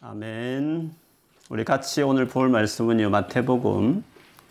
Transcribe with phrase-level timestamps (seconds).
[0.00, 0.92] 아멘.
[1.48, 4.04] 우리 같이 오늘 볼 말씀은요, 마태복음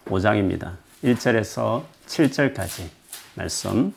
[0.05, 0.73] 5장입니다.
[1.03, 2.87] 1절에서 7절까지
[3.35, 3.93] 말씀.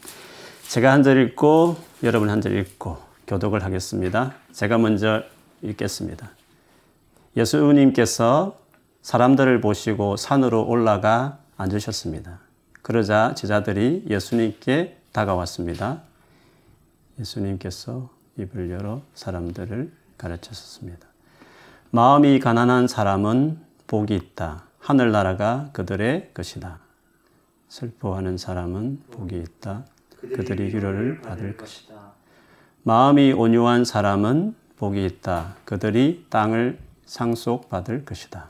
[0.69, 4.35] 제가 한 절 읽고, 여러분 한 절 읽고, 교독을 하겠습니다.
[4.53, 5.23] 제가 먼저
[5.63, 6.31] 읽겠습니다.
[7.37, 8.59] 예수님께서
[9.03, 12.41] 사람들을 보시고 산으로 올라가 앉으셨습니다.
[12.83, 16.03] 그러자 제자들이 예수님께 다가왔습니다.
[17.19, 21.08] 예수님께서 입을 열어 사람들을 가르쳤습니다.
[21.91, 24.65] 마음이 가난한 사람은 복이 있다.
[24.79, 26.81] 하늘나라가 그들의 것이다.
[27.69, 29.85] 슬퍼하는 사람은 복이 있다.
[30.21, 31.95] 그들이 위로를 받을 것이다.
[32.83, 35.55] 마음이 온유한 사람은 복이 있다.
[35.65, 38.49] 그들이 땅을 상속받을 것이다.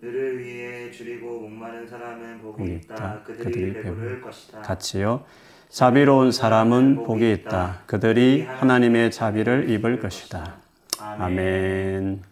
[0.00, 2.94] 너를 위해 줄이고 목마른 사람은 복이 복이 있다.
[2.94, 3.22] 있다.
[3.24, 4.60] 그들이 그들이 배부를 배부를 것이다.
[4.60, 5.24] 같이요.
[5.70, 7.80] 자비로운 사람은 복이 있다.
[7.86, 10.56] 그들이 하나님의 자비를 입을 것이다.
[11.00, 12.27] 아멘.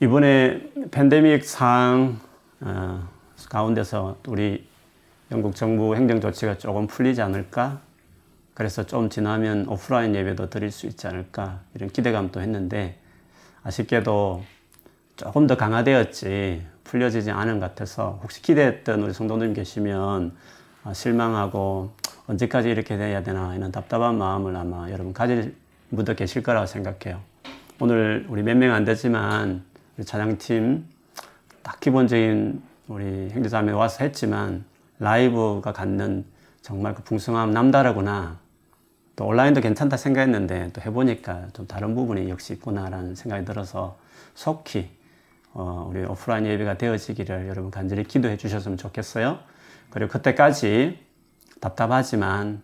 [0.00, 2.18] 이번에 팬데믹 상황
[2.60, 3.08] 어,
[3.48, 4.66] 가운데서 우리
[5.30, 7.80] 영국 정부 행정 조치가 조금 풀리지 않을까?
[8.54, 11.60] 그래서 좀 지나면 오프라인 예배도 드릴 수 있지 않을까?
[11.74, 12.98] 이런 기대감도 했는데
[13.62, 14.44] 아쉽게도
[15.16, 20.36] 조금 더 강화되었지 풀려지지 않은 것 같아서 혹시 기대했던 우리 성도님 계시면
[20.84, 21.92] 아, 실망하고
[22.26, 25.54] 언제까지 이렇게 돼야 되나 이런 답답한 마음을 아마 여러분 가질
[25.94, 27.20] 분도 계실 거라고 생각해요.
[27.80, 29.64] 오늘 우리 몇 명 안 되지만
[29.96, 30.84] 우리 찬양팀
[31.62, 34.64] 딱 기본적인 우리 형제자매 와서 했지만
[34.98, 36.24] 라이브가 갖는
[36.62, 38.38] 정말 그 풍성함 남다르구나.
[39.16, 43.96] 또 온라인도 괜찮다 생각했는데 또 해보니까 좀 다른 부분이 역시 있구나라는 생각이 들어서
[44.34, 44.90] 속히
[45.52, 49.38] 어, 우리 오프라인 예배가 되어지기를 여러분 간절히 기도해 주셨으면 좋겠어요.
[49.90, 50.98] 그리고 그때까지
[51.60, 52.62] 답답하지만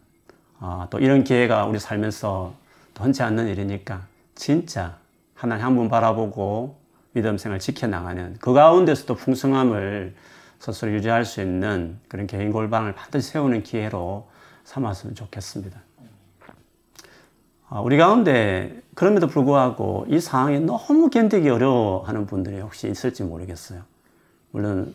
[0.59, 2.55] 어, 또 이런 기회가 우리 살면서
[2.95, 4.03] 또 흔치 않는 일이니까
[4.35, 4.99] 진짜
[5.35, 6.80] 하나님 한 분 바라보고
[7.13, 10.15] 믿음 생활 지켜나가는 그 가운데서도 풍성함을
[10.59, 14.29] 스스로 유지할 수 있는 그런 개인 골방을 반드시 세우는 기회로
[14.65, 15.81] 삼았으면 좋겠습니다.
[17.69, 23.83] 아, 우리 가운데 그럼에도 불구하고 이 상황에 너무 견디기 어려워하는 분들이 혹시 있을지 모르겠어요.
[24.51, 24.95] 물론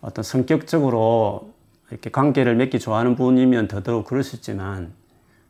[0.00, 1.52] 어떤 성격적으로
[1.90, 4.92] 이렇게 관계를 맺기 좋아하는 분이면 더더욱 그럴 수 있지만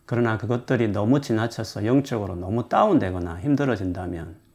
[0.07, 4.46] 그러나 그것들이 너무 지나쳐서 영적으로 너무 다운되거나 힘들어진다면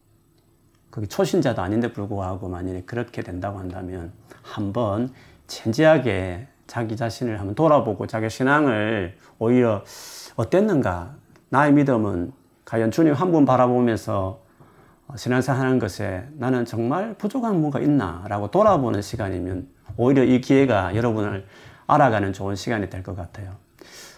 [0.92, 4.12] 그게 초신자도 아닌데 불구하고 만약에 그렇게 된다고 한다면
[4.44, 5.10] 한번
[5.48, 9.84] 진지하게 자기 자신을 한번 돌아보고 자기 신앙을 오히려
[10.36, 11.16] 어땠는가
[11.50, 12.32] 나의 믿음은
[12.66, 14.40] 과연 주님 한 분 바라보면서
[15.16, 21.46] 신앙생활 하는 것에 나는 정말 부족한 뭐가 있나 라고 돌아보는 시간이면 오히려 이 기회가 여러분을
[21.88, 23.52] 알아가는 좋은 시간이 될 것 같아요.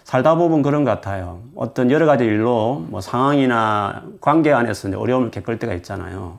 [0.04, 1.42] 살다 보면 그런 것 같아요.
[1.56, 6.38] 어떤 여러 가지 일로 뭐 상황이나 관계 안에서 어려움을 겪을 때가 있잖아요.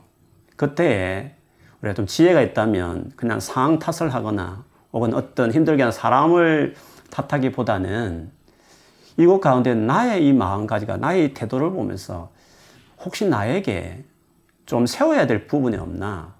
[0.56, 1.34] 그때에
[1.80, 6.74] 우리가 좀 지혜가 있다면 그냥 상황 탓을 하거나 혹은 어떤 힘들게 하는 사람을
[7.10, 8.30] 탓하기보다는
[9.18, 12.30] 이곳 가운데 나의 이 마음가지가 나의 태도를 보면서
[13.04, 14.04] 혹시 나에게
[14.66, 16.34] 좀 세워야 될 부분이 없나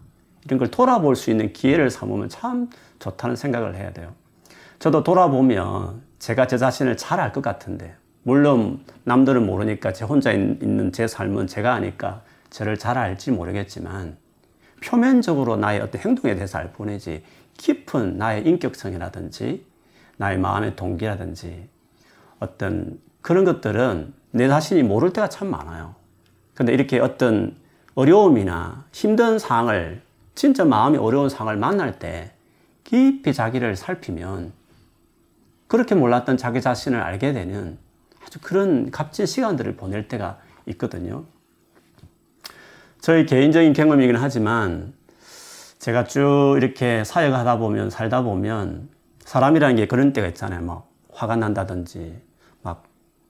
[0.44, 4.12] 이런 걸 돌아볼 수 있는 기회를 삼으면 참 좋다는 생각을 해야 돼요.
[4.78, 10.92] 저도 돌아보면 제가 제 자신을 잘 알 것 같은데 물론 남들은 모르니까 제 혼자 있는
[10.92, 12.22] 제 삶은 제가 아니까
[12.56, 14.16] 저를 잘 알지 모르겠지만
[14.82, 17.22] 표면적으로 나의 어떤 행동에 대해서 알 뿐이지
[17.58, 19.66] 깊은 나의 인격성이라든지
[20.16, 21.68] 나의 마음의 동기라든지
[22.38, 25.96] 어떤 그런 것들은 내 자신이 모를 때가 참 많아요.
[26.54, 27.56] 근데 이렇게 어떤
[27.94, 30.00] 어려움이나 힘든 상황을
[30.34, 32.32] 진짜 마음이 어려운 상황을 만날 때
[32.84, 34.54] 깊이 자기를 살피면
[35.66, 37.76] 그렇게 몰랐던 자기 자신을 알게 되는
[38.24, 41.26] 아주 그런 값진 시간들을 보낼 때가 있거든요.
[43.06, 44.92] 저희 개인적인 경험이긴 하지만
[45.78, 48.88] 제가 쭉 이렇게 사역하다 보면 살다 보면
[49.20, 50.62] 사람이라는 게 그런 때가 있잖아요.
[50.62, 52.20] 막 화가 난다든지
[52.62, 52.82] 막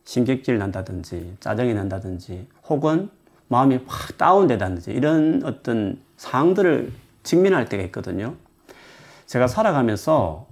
[0.05, 3.11] 신경질 난다든지 짜증이 난다든지 혹은
[3.49, 6.91] 마음이 확 다운되다든지 이런 어떤 상황들을
[7.23, 8.35] 직면할 때가 있거든요.
[9.27, 10.47] 제가 살아가면서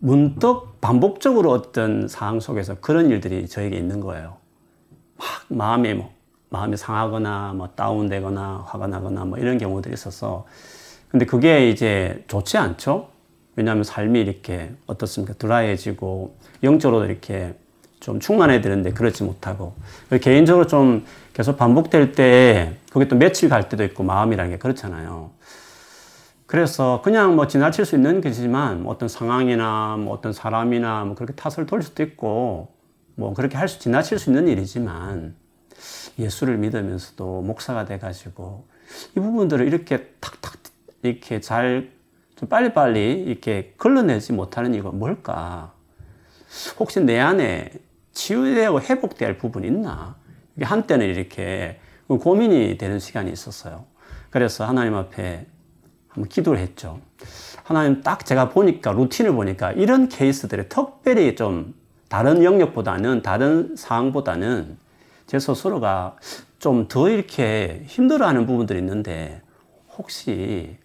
[0.00, 4.36] 문득 반복적으로 어떤 상황 속에서 그런 일들이 저에게 있는 거예요.
[5.16, 6.14] 막 마음에 뭐
[6.56, 10.46] 마음이 상하거나 뭐 다운되거나 화가 나거나 뭐 이런 경우들이 있어서
[11.10, 13.08] 근데 그게 이제 좋지 않죠?
[13.56, 15.34] 왜냐하면 삶이 이렇게 어떻습니까?
[15.34, 17.54] 드라이해지고 영적으로 이렇게
[18.00, 19.74] 좀 충만해야 되는데 그렇지 못하고
[20.22, 21.04] 개인적으로 좀
[21.34, 25.30] 계속 반복될 때 그게 또 며칠 갈 때도 있고 마음이라는 게 그렇잖아요.
[26.46, 31.34] 그래서 그냥 뭐 지나칠 수 있는 것이지만 뭐 어떤 상황이나 뭐 어떤 사람이나 뭐 그렇게
[31.34, 32.68] 탓을 돌릴 수도 있고
[33.14, 35.34] 뭐 그렇게 할 수 지나칠 수 있는 일이지만
[36.18, 38.66] 예수를 믿으면서도 목사가 돼가지고
[39.16, 40.56] 이 부분들을 이렇게 탁탁
[41.02, 41.96] 이렇게 잘
[42.36, 45.72] 좀 빨리빨리 이렇게 걸러내지 못하는 이유가 뭘까?
[46.78, 47.72] 혹시 내 안에
[48.12, 48.78] 치유되고
[49.24, 50.16] 할 부분이 있나?
[50.60, 53.84] 한때는 이렇게 고민이 되는 시간이 있었어요.
[54.30, 55.46] 그래서 하나님 앞에
[56.08, 57.00] 한번 기도를 했죠.
[57.64, 61.74] 하나님 딱 제가 보니까 루틴을 보니까 이런 케이스들이 특별히 좀
[62.08, 64.78] 다른 영역보다는 다른 상황보다는
[65.26, 66.16] 제 스스로가
[66.58, 69.42] 좀 더 이렇게 힘들어하는 부분들이 있는데
[69.96, 70.76] 혹시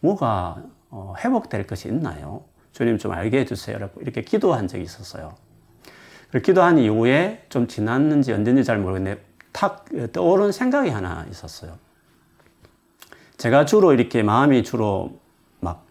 [0.00, 2.44] 뭐가 어, 회복될 것이 있나요?
[2.72, 3.90] 주님 좀 알게 해주세요.
[4.00, 5.34] 이렇게 기도한 적이 있었어요.
[6.42, 9.22] 기도한 이후에 좀 지났는지 언제인지 잘 모르겠는데
[9.52, 11.78] 탁 떠오른 생각이 하나 있었어요.
[13.36, 15.18] 제가 주로 이렇게 마음이 주로
[15.60, 15.86] 막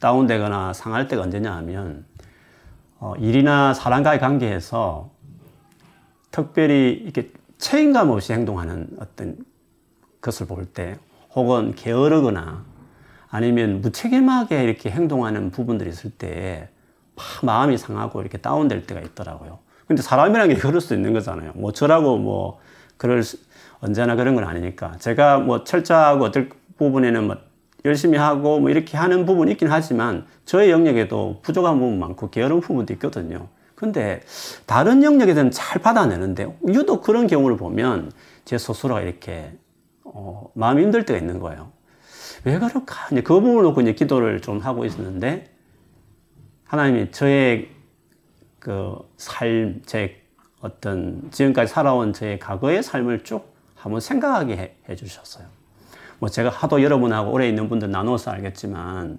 [0.00, 2.04] 다운되거나 상할 때가 언제냐 하면
[2.98, 5.10] 어, 일이나 사람과의 관계에서
[6.30, 7.32] 특별히 이렇게
[7.62, 9.36] 책임감 없이 행동하는 어떤
[10.20, 10.98] 것을 볼 때
[11.34, 12.64] 혹은 게으르거나
[13.30, 16.68] 아니면 무책임하게 이렇게 행동하는 부분들이 있을 때
[17.42, 19.60] 마음이 상하고 이렇게 다운될 때가 있더라고요.
[19.86, 21.52] 근데 사람이라는 게 그럴 수 있는 거잖아요.
[21.54, 22.58] 뭐 저라고 뭐
[22.96, 23.38] 그럴 수,
[23.80, 24.96] 언제나 그런 건 아니니까.
[24.98, 27.36] 제가 뭐 철저하고 어떨 부분에는 뭐
[27.84, 32.92] 열심히 하고 뭐 이렇게 하는 부분이 있긴 하지만 저의 영역에도 부족한 부분 많고 게으른 부분도
[32.94, 33.48] 있거든요.
[33.82, 34.20] 근데
[34.64, 38.12] 다른 영역에서는 잘 받아내는데 유독 그런 경우를 보면
[38.44, 39.58] 제 스스로가 이렇게
[40.04, 41.72] 어, 마음이 힘들 때가 있는 거예요.
[42.44, 43.08] 왜 그럴까?
[43.10, 45.52] 이제 그 부분을 놓고 이제 기도를 좀 하고 있었는데,
[46.62, 47.70] 하나님이 저의
[48.60, 50.22] 그 삶, 제
[50.60, 55.46] 어떤 지금까지 살아온 저의 과거의 삶을 쭉 한번 생각하게 해, 해 주셨어요.
[56.20, 59.18] 뭐 제가 하도 여러분하고 오래 있는 분들 나눠서 알겠지만,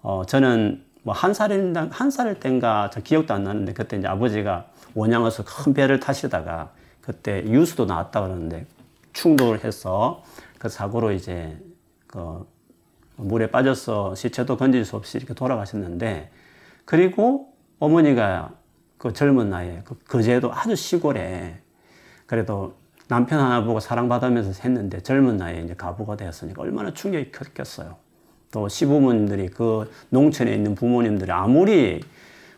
[0.00, 5.44] 어, 저는 뭐 한 살인가, 한살 땐가 저 기억도 안 나는데 그때 이제 아버지가 원양어서
[5.44, 8.66] 큰 배를 타시다가 그때 유수도 나왔다 그러는데
[9.12, 10.22] 충돌을 해서
[10.58, 11.58] 그 사고로 이제
[12.06, 12.46] 그
[13.16, 16.30] 물에 빠져서 시체도 건질 수 없이 이렇게 돌아가셨는데
[16.84, 18.52] 그리고 어머니가
[18.98, 21.60] 그 젊은 나이에 그 거제도 아주 시골에
[22.26, 22.74] 그래도
[23.08, 27.96] 남편 하나 보고 사랑받으면서 했는데 젊은 나이에 이제 가부가 되었으니까 얼마나 충격이 컸겠어요.
[28.50, 32.00] 또 시부모님들이 그 농촌에 있는 부모님들이 아무리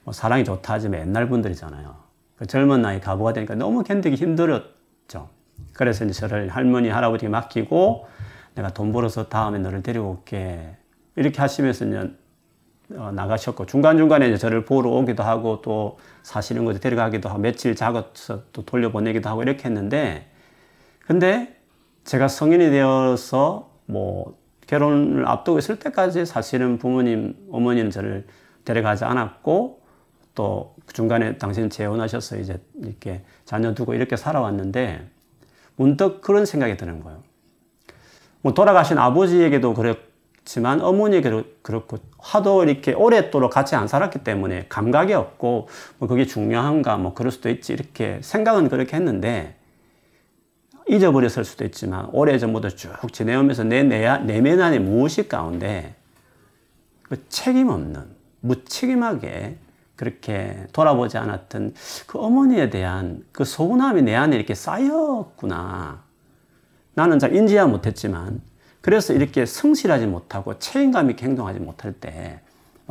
[0.05, 1.95] 뭐 사랑이 좋다 하지만 옛날 분들이잖아요.
[2.37, 5.29] 그 젊은 나이 가부가 되니까 너무 견디기 힘들었죠.
[5.73, 8.07] 그래서 이제 저를 할머니, 할아버지께 맡기고
[8.55, 10.77] 내가 돈 벌어서 다음에 너를 데리고 올게.
[11.17, 12.11] 이렇게 하시면서 이제
[12.97, 18.43] 어, 나가셨고 중간중간에 이제 저를 보러 오기도 하고 또 사시는 곳에 데려가기도 하고 며칠 작업서
[18.53, 20.31] 또 돌려보내기도 하고 이렇게 했는데
[21.01, 21.57] 근데
[22.05, 24.37] 제가 성인이 되어서 뭐
[24.73, 28.25] 결혼을 앞두고 있을 때까지 사실은 부모님, 어머니는 저를
[28.65, 29.83] 데려가지 않았고
[30.35, 35.07] 또 중간에 당신 재혼하셔서 이제 이렇게 자녀 두고 이렇게 살아왔는데
[35.77, 37.23] 문득 그런 생각이 드는 거예요.
[38.41, 45.69] 뭐 돌아가신 아버지에게도 그렇지만 어머니에게도 그렇고 하도 이렇게 오랫도록 같이 안 살았기 때문에 감각이 없고
[45.99, 49.55] 뭐 그게 중요한가 뭐 그럴 수도 있지 이렇게 생각은 그렇게 했는데
[50.89, 55.95] 잊어버렸을 수도 있지만 오래전부터 쭉 지내오면서 내 내면 안에 무엇이 가운데
[57.03, 58.05] 그 책임 없는
[58.41, 59.59] 무책임하게
[59.97, 61.75] 그렇게 돌아보지 않았던
[62.07, 66.03] 그 어머니에 대한 그 서운함이 내 안에 이렇게 쌓였구나.
[66.95, 68.41] 나는 잘 인지하 못했지만
[68.81, 72.41] 그래서 이렇게 성실하지 못하고 책임감 있게 행동하지 못할 때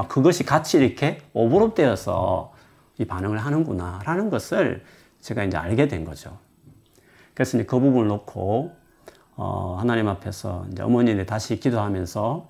[0.07, 2.53] 그것이 같이 이렇게 오버롭되어서
[2.97, 4.83] 이 반응을 하는구나 라는 것을
[5.19, 6.37] 제가 이제 알게 된 거죠.
[7.33, 8.71] 그래서 이제 그 부분을 놓고
[9.35, 12.49] 어, 하나님 앞에서 이제 어머니를 다시 기도하면서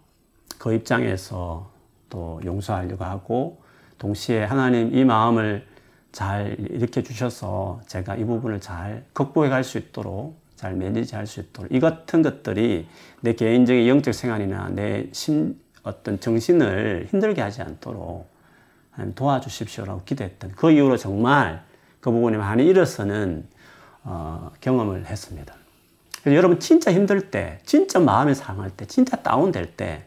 [0.57, 1.69] 그 입장에서
[2.09, 3.61] 또 용서하려고 하고
[3.97, 5.65] 동시에 하나님 이 마음을
[6.11, 11.39] 잘 일으켜 주셔서 제가 이 부분을 잘 극복해 갈 수 있도록 잘 매니지 할 수
[11.39, 12.87] 있도록 이 같은 것들이
[13.21, 18.29] 내 개인적인 영적 생활이나 내 심, 어떤 정신을 힘들게 하지 않도록
[19.15, 21.63] 도와주십시오라고 기도했던 그 이후로 정말
[22.01, 23.47] 그 부분에 많이 일어서는
[24.03, 25.55] 어, 경험을 했습니다.
[26.27, 30.05] 여러분 진짜 힘들 때, 진짜 마음이 상할 때, 진짜 다운될 때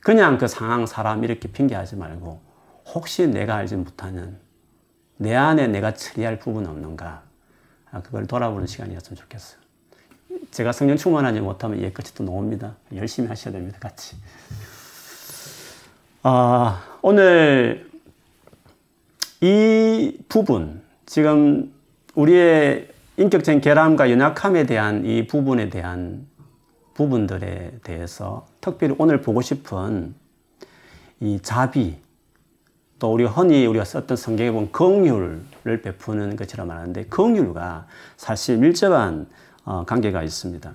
[0.00, 2.40] 그냥 그 상황 사람 이렇게 핑계하지 말고
[2.94, 4.38] 혹시 내가 알지 못하는
[5.16, 7.22] 내 안에 내가 처리할 부분 없는가
[7.90, 9.60] 아, 그걸 돌아보는 시간이었으면 좋겠어요.
[10.50, 12.76] 제가 성령 충만하지 못하면 얘 끝이 또 나옵니다.
[12.94, 13.78] 열심히 하셔야 됩니다.
[13.80, 14.16] 같이.
[16.22, 17.90] 아, 오늘
[19.40, 21.72] 이 부분, 지금
[22.16, 26.26] 우리의 인격적인 결함과 연약함에 대한 이 부분에 대한
[26.94, 30.14] 부분들에 대해서 특별히 오늘 보고 싶은
[31.20, 31.98] 이 자비,
[32.98, 39.26] 또 우리 흔히 우리가 썼던 성경에 보면 긍휼을 베푸는 것처럼 말하는데 긍휼과 사실 밀접한
[39.64, 40.72] 어, 관계가 있습니다.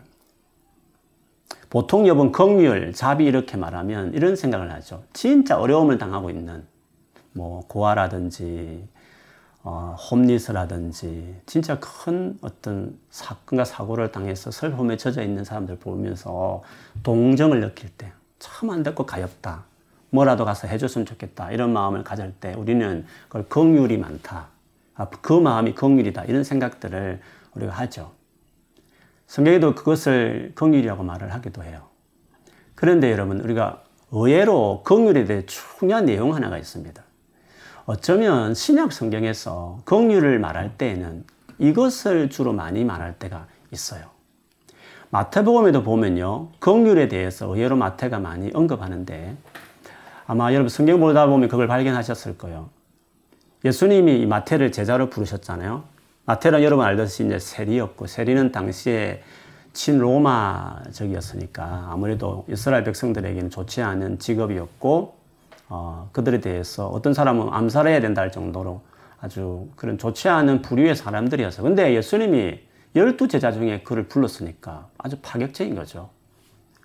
[1.71, 5.03] 보통 여러분 긍휼, 자비 이렇게 말하면 이런 생각을 하죠.
[5.13, 6.63] 진짜 어려움을 당하고 있는
[7.33, 8.87] 뭐 고아라든지
[9.63, 16.63] 어, 홈리스라든지 진짜 큰 어떤 사건과 사고를 당해서 슬픔에 젖어 있는 사람들 보면서
[17.03, 19.65] 동정을 느낄 때 참 안 됐고 가엽다.
[20.09, 21.51] 뭐라도 가서 해줬으면 좋겠다.
[21.51, 24.47] 이런 마음을 가질 때 우리는 그걸 긍휼이 많다.
[24.95, 26.25] 아, 그 마음이 긍휼이다.
[26.25, 27.21] 이런 생각들을
[27.55, 28.11] 우리가 하죠.
[29.27, 31.83] 성경에도 그것을 긍휼이라고 말을 하기도 해요.
[32.75, 37.01] 그런데 여러분 우리가 의외로 긍휼에 대해 중요한 내용 하나가 있습니다.
[37.91, 41.25] 어쩌면 신약 성경에서 긍휼을 말할 때에는
[41.59, 44.05] 이것을 주로 많이 말할 때가 있어요.
[45.09, 46.51] 마태복음에도 보면요.
[46.59, 49.35] 긍휼에 대해서 의외로 마태가 많이 언급하는데
[50.25, 52.69] 아마 여러분 성경 보다 보면 그걸 발견하셨을 거예요.
[53.65, 55.83] 예수님이 마태를 제자로 부르셨잖아요.
[56.23, 59.21] 마태는 여러분 알듯이 이제 세리였고 세리는 당시에
[59.73, 65.20] 친로마적이었으니까 아무래도 이스라엘 백성들에게는 좋지 않은 직업이었고
[65.73, 68.81] 어, 그들에 대해서 어떤 사람은 암살해야 된다 할 정도로
[69.21, 71.63] 아주 그런 좋지 않은 부류의 사람들이었어요.
[71.63, 72.59] 근데 예수님이
[72.93, 76.09] 열두 제자 중에 그를 불렀으니까 아주 파격적인 거죠.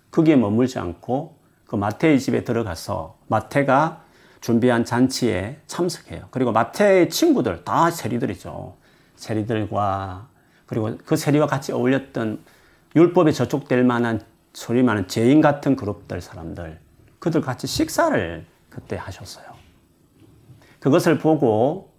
[0.09, 4.03] 거기에 머물지 않고 그 마태의 집에 들어가서 마태가
[4.39, 6.29] 준비한 잔치에 참석해요.
[6.31, 8.77] 그리고 마태의 친구들 다 세리들이죠.
[9.17, 10.29] 세리들과
[10.65, 12.41] 그리고 그 세리와 같이 어울렸던
[12.95, 14.21] 율법에 저촉될 만한
[14.53, 16.79] 소리 많은 죄인 같은 그룹들 사람들
[17.19, 18.45] 그들 같이 식사를
[18.77, 19.47] 그때 하셨어요.
[20.79, 21.91] 그것을 보고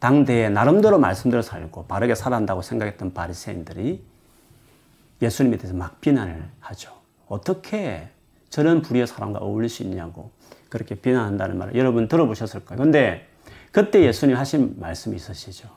[0.00, 4.04] 당대에 나름대로 말씀대로 살고 바르게 살아간다고 생각했던 바리새인들이
[5.22, 6.92] 예수님에 대해서 막 비난을 하죠.
[7.28, 8.08] 어떻게
[8.50, 10.32] 저런 불의의 사람과 어울릴 수 있냐고
[10.68, 12.82] 그렇게 비난한다는 말을 여러분 들어보셨을 거예요.
[12.82, 13.28] 근데
[13.70, 15.68] 그때 예수님 하신 말씀이 있으시죠.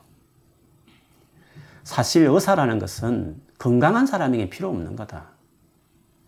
[1.84, 5.28] 사실 의사라는 것은 건강한 사람에게 필요 없는 거다.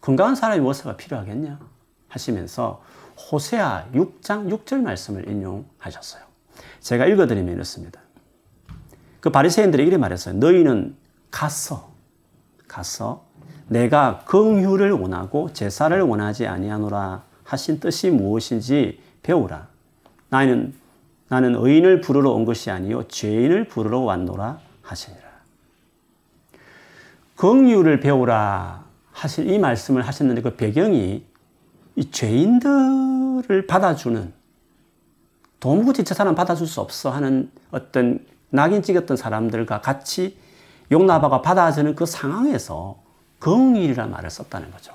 [0.00, 1.58] 건강한 사람이 의사가 필요하겠냐?
[2.06, 2.82] 하시면서
[3.30, 6.22] 호세아 6장 6절 말씀을 인용하셨어요.
[6.80, 8.00] 제가 읽어드리면 이렇습니다.
[9.20, 10.34] 그 바리새인들이 이렇게 말했어요.
[10.34, 10.96] 너희는
[11.30, 11.90] 갔어.
[12.66, 13.24] 갔어.
[13.68, 19.68] 내가 긍휼을 원하고 제사를 원하지 아니하노라 하신 뜻이 무엇인지 배우라.
[20.28, 20.74] 나는
[21.28, 25.30] 나는 의인을 부르러 온 것이 아니요 죄인을 부르러 왔노라 하시니라.
[27.36, 31.24] 긍휼을 배우라 하실 이 말씀을 하셨는데 그 배경이
[32.00, 34.32] 이 죄인들을 받아주는
[35.60, 40.38] 도무지 저 사람 받아줄 수 없어 하는 어떤 낙인 찍었던 사람들과 같이
[40.90, 43.02] 용나바가 받아주는 그 상황에서
[43.38, 44.94] 긍휼이라는 말을 썼다는 거죠.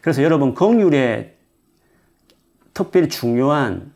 [0.00, 1.34] 그래서 여러분 긍휼의
[2.72, 3.92] 특별히 중요한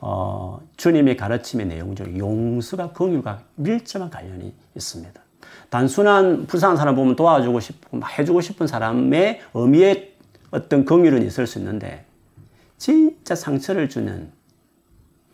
[0.00, 5.20] 어, 주님의 가르침의 내용 중 용서가 긍휼과 밀접한 관련이 있습니다.
[5.70, 10.07] 단순한 불쌍한 사람 보면 도와주고 싶고 해주고 싶은 사람의 의미에
[10.50, 12.04] 어떤 긍휼은 있을 수 있는데
[12.76, 14.30] 진짜 상처를 주는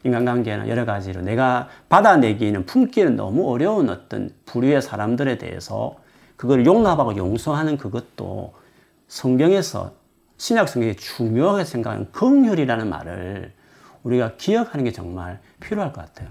[0.04, 5.96] 인간관계나 여러 가지로 내가 받아내기는 품기는 너무 어려운 어떤 부류의 사람들에 대해서
[6.36, 8.54] 그걸 용납하고 용서하는 그것도
[9.08, 9.92] 성경에서
[10.36, 13.52] 신약 성경에 중요하게 생각하는 긍휼이라는 말을
[14.02, 16.28] 우리가 기억하는 게 정말 필요할 것 같아요.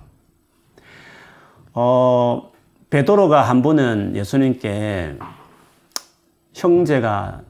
[1.73, 2.51] 어,
[2.91, 5.17] 베드로가 한 번은 예수님께
[6.53, 7.41] 형제가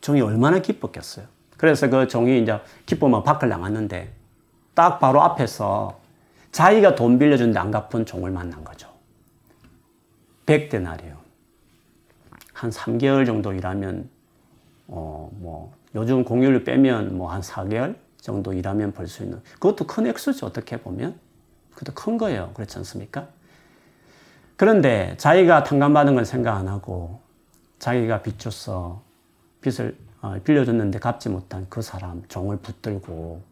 [0.00, 1.26] 종이 얼마나 기뻤겠어요.
[1.56, 4.12] 그래서 그 종이 이제 기쁘면 밖을 나갔는데
[4.74, 5.98] 딱 바로 앞에서
[6.52, 8.88] 자기가 돈 빌려준데 안 갚은 종을 만난 거죠.
[10.46, 11.16] 100데나리요.
[12.52, 14.08] 한 3개월 정도 일하면
[14.86, 20.06] 어 뭐 요즘 공휴일 빼면 뭐 한 4개월 정도 일하면 벌 수 있는 그것도 큰
[20.06, 20.46] 액수죠.
[20.46, 21.18] 어떻게 보면.
[21.74, 22.52] 그것도 큰 거예요.
[22.54, 23.26] 그렇지 않습니까?
[24.56, 27.20] 그런데 자기가 탕감받은 건 생각 안 하고
[27.78, 29.02] 자기가 빚 줬어.
[29.60, 33.42] 빚을 어, 빌려줬는데 갚지 못한 그 사람 종을 붙들고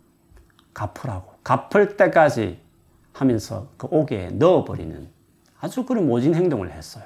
[0.74, 1.32] 갚으라고.
[1.44, 2.58] 갚을 때까지
[3.12, 5.08] 하면서 그 옥에 넣어버리는
[5.60, 7.04] 아주 그런 모진 행동을 했어요.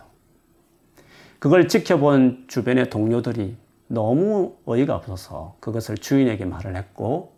[1.38, 7.32] 그걸 지켜본 주변의 동료들이 너무 어이가 없어서 그것을 주인에게 말을 했고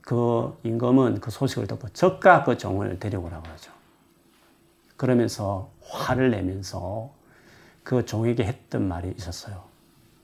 [0.00, 3.72] 그 임금은 그 소식을 듣고 적가 그 종을 데려오라고 하죠.
[4.96, 7.10] 그러면서 화를 내면서
[7.82, 9.64] 그 종에게 했던 말이 있었어요.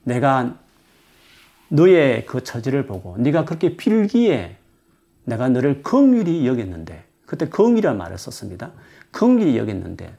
[0.05, 0.57] 내가
[1.69, 4.57] 너의 그 처지를 보고 네가 그렇게 빌기에
[5.25, 8.73] 내가 너를 긍휼히 여겼는데 그때 긍휼이란 말을 썼습니다.
[9.11, 10.15] 긍휼히 여겼는데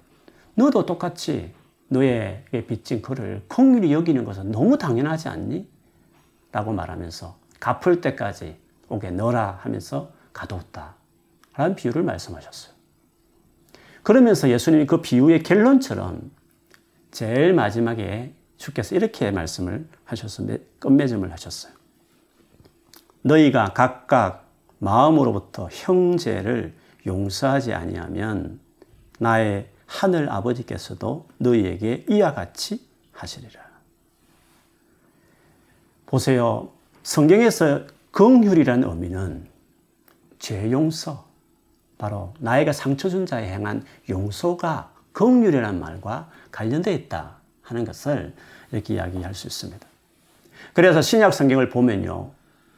[0.53, 1.53] 너도 똑같이
[1.87, 5.67] 너의 빚진 그를 긍휼히 여기는 것은 너무 당연하지 않니?
[6.51, 8.57] 라고 말하면서 갚을 때까지
[8.89, 10.95] 오게 너라 하면서 가뒀다.
[11.55, 12.73] 라는 비유를 말씀하셨어요.
[14.03, 16.31] 그러면서 예수님이 그 비유의 결론처럼
[17.11, 20.57] 제일 마지막에 주께서 이렇게 말씀을 하셨어요.
[20.79, 21.73] 끝맺음을 하셨어요.
[23.21, 24.47] 너희가 각각
[24.79, 26.73] 마음으로부터 형제를
[27.05, 28.59] 용서하지 아니하면
[29.19, 33.61] 나의 하늘 아버지께서도 너희에게 이와 같이 하시리라.
[36.05, 36.69] 보세요.
[37.03, 39.47] 성경에서 긍휼이라는 의미는
[40.37, 41.27] 죄 용서,
[41.97, 48.33] 바로 나에게 상처 준 자에 행한 용서가 긍휼이라는 말과 관련되어 있다 하는 것을
[48.71, 49.87] 이렇게 이야기할 수 있습니다.
[50.73, 52.31] 그래서 신약 성경을 보면요.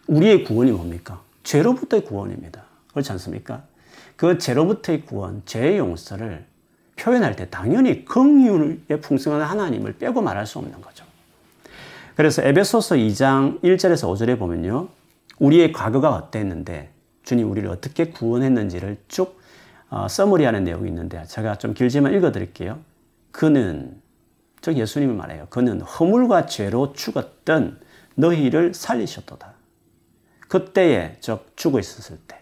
[0.07, 1.21] 우리의 구원이 뭡니까?
[1.43, 2.63] 죄로부터의 구원입니다.
[2.91, 3.63] 그렇지 않습니까?
[4.15, 6.45] 그 죄로부터의 구원, 죄의 용서를
[6.95, 11.05] 표현할 때 당연히 긍휼에 풍성한 하나님을 빼고 말할 수 없는 거죠.
[12.15, 14.89] 그래서 에베소서 2장 1절에서 5절에 보면요.
[15.39, 16.91] 우리의 과거가 어땠는데
[17.23, 19.39] 주님 우리를 어떻게 구원했는지를 쭉
[19.89, 22.79] 어, 서머리하는 내용이 있는데 제가 좀 길지만 읽어드릴게요.
[23.31, 24.01] 그는
[24.61, 25.47] 즉 예수님이 말해요.
[25.49, 27.79] 그는 허물과 죄로 죽었던
[28.15, 29.53] 너희를 살리셨도다.
[30.47, 32.41] 그때에 즉 죽어 있었을 때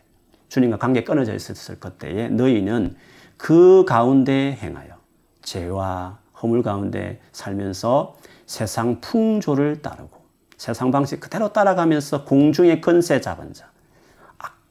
[0.49, 2.95] 주님과 관계 끊어져 있었을 그때에 너희는
[3.37, 4.97] 그 가운데 행하여
[5.43, 10.19] 죄와 허물 가운데 살면서 세상 풍조를 따르고
[10.57, 13.69] 세상 방식 그대로 따라가면서 공중의 근세 잡은 자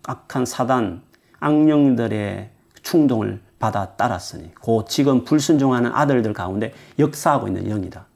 [0.03, 1.03] 악한 사단,
[1.39, 2.51] 악령들의
[2.83, 8.07] 충동을 받아 따랐으니 곧 지금 불순종하는 아들들 가운데 역사하고 있는 영이다.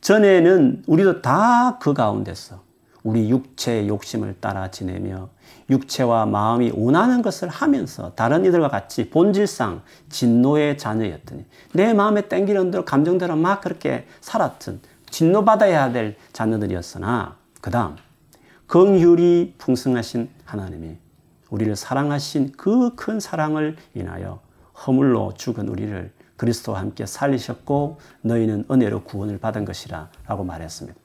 [0.00, 2.62] 전에는 우리도 다 그 가운데서
[3.02, 5.28] 우리 육체의 욕심을 따라 지내며
[5.70, 12.84] 육체와 마음이 원하는 것을 하면서 다른 이들과 같이 본질상 진노의 자녀였더니 내 마음에 땡기는 대로
[12.84, 17.96] 감정대로 막 그렇게 살았던 진노받아야 될 자녀들이었으나 그 다음
[18.66, 20.96] 긍휼이 풍성하신 하나님이
[21.50, 24.40] 우리를 사랑하신 그 큰 사랑을 인하여
[24.86, 30.98] 허물로 죽은 우리를 그리스도와 함께 살리셨고 너희는 은혜로 구원을 받은 것이라 라고 말했습니다.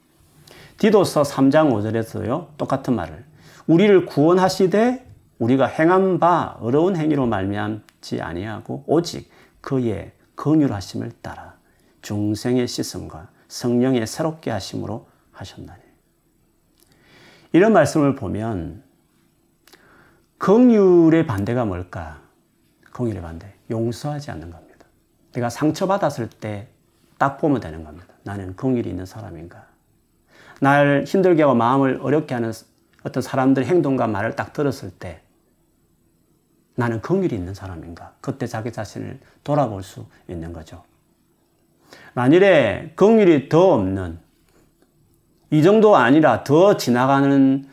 [0.78, 3.24] 디도서 3장 5절에서요 똑같은 말을
[3.66, 5.06] 우리를 구원하시되
[5.38, 9.30] 우리가 행한 바 어려운 행위로 말미암지 아니하고 오직
[9.60, 11.54] 그의 긍휼하심을 따라
[12.02, 15.80] 중생의 씻음과 성령의 새롭게 하심으로 하셨나니
[17.52, 18.82] 이런 말씀을 보면
[20.38, 22.21] 긍휼의 반대가 뭘까?
[23.02, 23.52] 긍휼의 반대.
[23.70, 24.86] 용서하지 않는 겁니다.
[25.32, 26.68] 내가 상처받았을 때
[27.22, 28.12] 딱 보면 되는 겁니다.
[28.24, 29.64] 나는 긍휼이 있는 사람인가?
[30.60, 32.52] 날 힘들게 하고 마음을 어렵게 하는
[33.04, 35.20] 어떤 사람들의 행동과 말을 딱 들었을 때
[36.74, 38.14] 나는 긍휼이 있는 사람인가?
[38.20, 40.82] 그때 자기 자신을 돌아볼 수 있는 거죠.
[42.14, 44.18] 만일에 긍휼이 더 없는
[45.52, 47.68] 이 정도 아니라 더 지나가는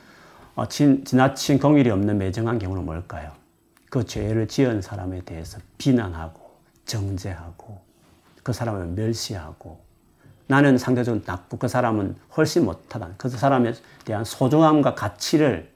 [0.54, 3.32] 어, 진, 지나친 긍휼이 없는 매정한 경우는 뭘까요?
[3.90, 6.40] 그 죄를 지은 사람에 대해서 비난하고
[6.86, 7.82] 정죄하고
[8.44, 9.80] 그 사람을 멸시하고
[10.48, 13.12] 나는 상대적으로 낮고 그 사람은 훨씬 못하다.
[13.18, 13.74] 그 사람에
[14.04, 15.72] 대한 소중함과 가치를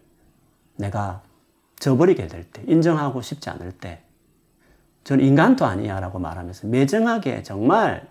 [0.77, 1.21] 내가
[1.77, 4.01] 저버리게 될 때, 인정하고 싶지 않을 때,
[5.03, 8.07] 저는 인간도 아니야 라고 말하면서 매정하게 정말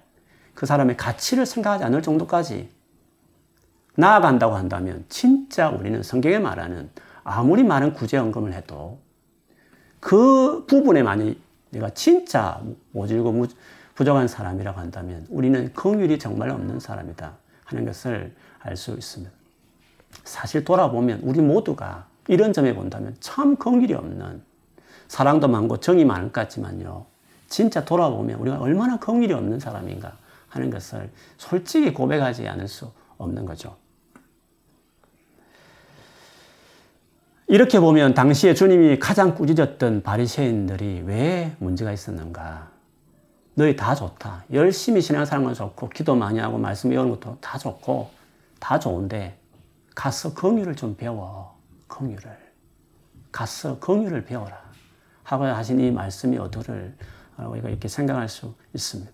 [0.55, 2.71] 그 사람의 가치를 생각하지 않을 정도까지
[3.97, 6.91] 나아간다고 한다면 진짜 우리는 성경에 말하는
[7.25, 9.01] 아무리 많은 구제 언금을 해도
[10.03, 12.61] 그 부분에 많이 내가 진짜
[12.91, 13.47] 모질고
[13.95, 17.33] 부족한 사람이라고 한다면 우리는 긍휼이 정말 없는 사람이다
[17.65, 19.33] 하는 것을 알 수 있습니다.
[20.25, 24.43] 사실 돌아보면 우리 모두가 이런 점에 본다면 참 긍휼이 없는
[25.07, 27.07] 사랑도 많고 정이 많을 것 같지만요.
[27.49, 30.17] 진짜 돌아보면 우리가 얼마나 긍휼이 없는 사람인가
[30.49, 33.77] 하는 것을 솔직히 고백하지 않을 수 없는 거죠.
[37.53, 42.71] 이렇게 보면 당시에 주님이 가장 꾸짖었던 바리새인들이 왜 문제가 있었는가?
[43.53, 44.45] 너희 다 좋다.
[44.55, 48.09] 열심히 신앙생활 좋고 기도 많이 하고 말씀 외우는 것도 다 좋고
[48.59, 49.37] 다 좋은데
[49.95, 51.55] 가서 긍휼을 좀 배워.
[51.89, 52.23] 긍휼을.
[53.31, 54.59] 가서 긍휼을 배워라.
[55.23, 56.97] 하고 하신 이 말씀이 어도를
[57.37, 59.13] 우리가 이렇게 생각할 수 있습니다.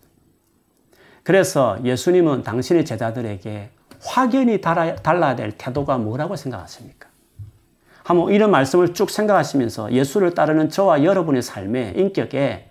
[1.25, 3.71] 그래서 예수님은 당신의 제자들에게
[4.01, 7.08] 확연히 달라야 될 태도가 뭐라고 생각하십니까?
[8.09, 12.71] 한번 이런 말씀을 쭉 생각하시면서 예수를 따르는 저와 여러분의 삶의 인격에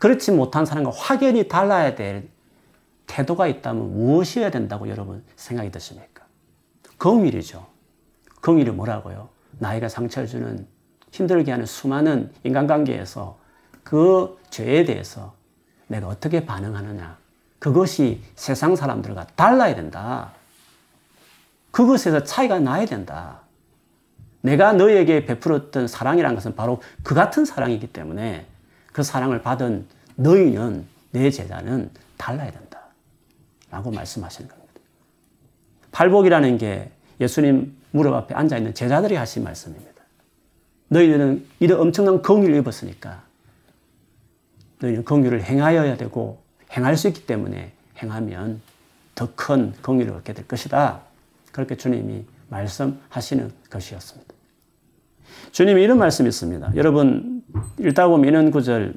[0.00, 2.28] 그렇지 못한 사람과 확연히 달라야 될
[3.06, 6.24] 태도가 있다면 무엇이어야 된다고 여러분 생각이 드십니까?
[6.98, 7.64] 긍휼이죠.
[8.40, 9.28] 긍휼이 뭐라고요?
[9.60, 10.66] 나이가 상처를 주는
[11.12, 13.38] 힘들게 하는 수많은 인간관계에서
[13.84, 15.32] 그 죄에 대해서
[15.86, 17.18] 내가 어떻게 반응하느냐.
[17.60, 20.32] 그것이 세상 사람들과 달라야 된다.
[21.70, 23.43] 그것에서 차이가 나야 된다.
[24.44, 28.46] 내가 너에게 베풀었던 사랑이라는 것은 바로 그 같은 사랑이기 때문에
[28.92, 32.80] 그 사랑을 받은 너희는 내 제자는 달라야 된다.
[33.70, 34.72] 라고 말씀하시는 겁니다.
[35.92, 36.90] 팔복이라는 게
[37.22, 40.02] 예수님 무릎 앞에 앉아 있는 제자들이 하신 말씀입니다.
[40.88, 43.22] 너희들은 이런 엄청난 긍휼을 입었으니까
[44.80, 48.60] 너희는 긍휼을 행하여야 되고 행할 수 있기 때문에 행하면
[49.14, 51.00] 더큰 긍휼을 얻게 될 것이다.
[51.50, 54.33] 그렇게 주님이 말씀하시는 것이었습니다.
[55.54, 56.72] 주님이 이런 말씀이 있습니다.
[56.74, 57.44] 여러분
[57.78, 58.94] 읽다 보면 이런 구절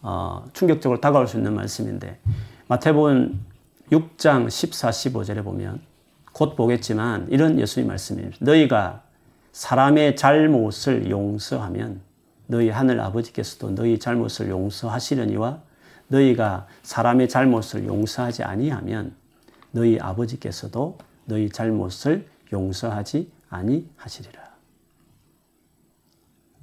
[0.00, 2.20] 어, 충격적으로 다가올 수 있는 말씀인데
[2.68, 3.44] 마태복음
[3.90, 5.80] 6장 14, 15절에 보면
[6.32, 8.36] 곧 보겠지만 이런 예수님 말씀입니다.
[8.38, 9.02] 너희가
[9.50, 12.00] 사람의 잘못을 용서하면
[12.46, 15.58] 너희 하늘 아버지께서도 너희 잘못을 용서하시려니와
[16.06, 19.16] 너희가 사람의 잘못을 용서하지 아니하면
[19.72, 24.43] 너희 아버지께서도 너희 잘못을 용서하지 아니하시리라.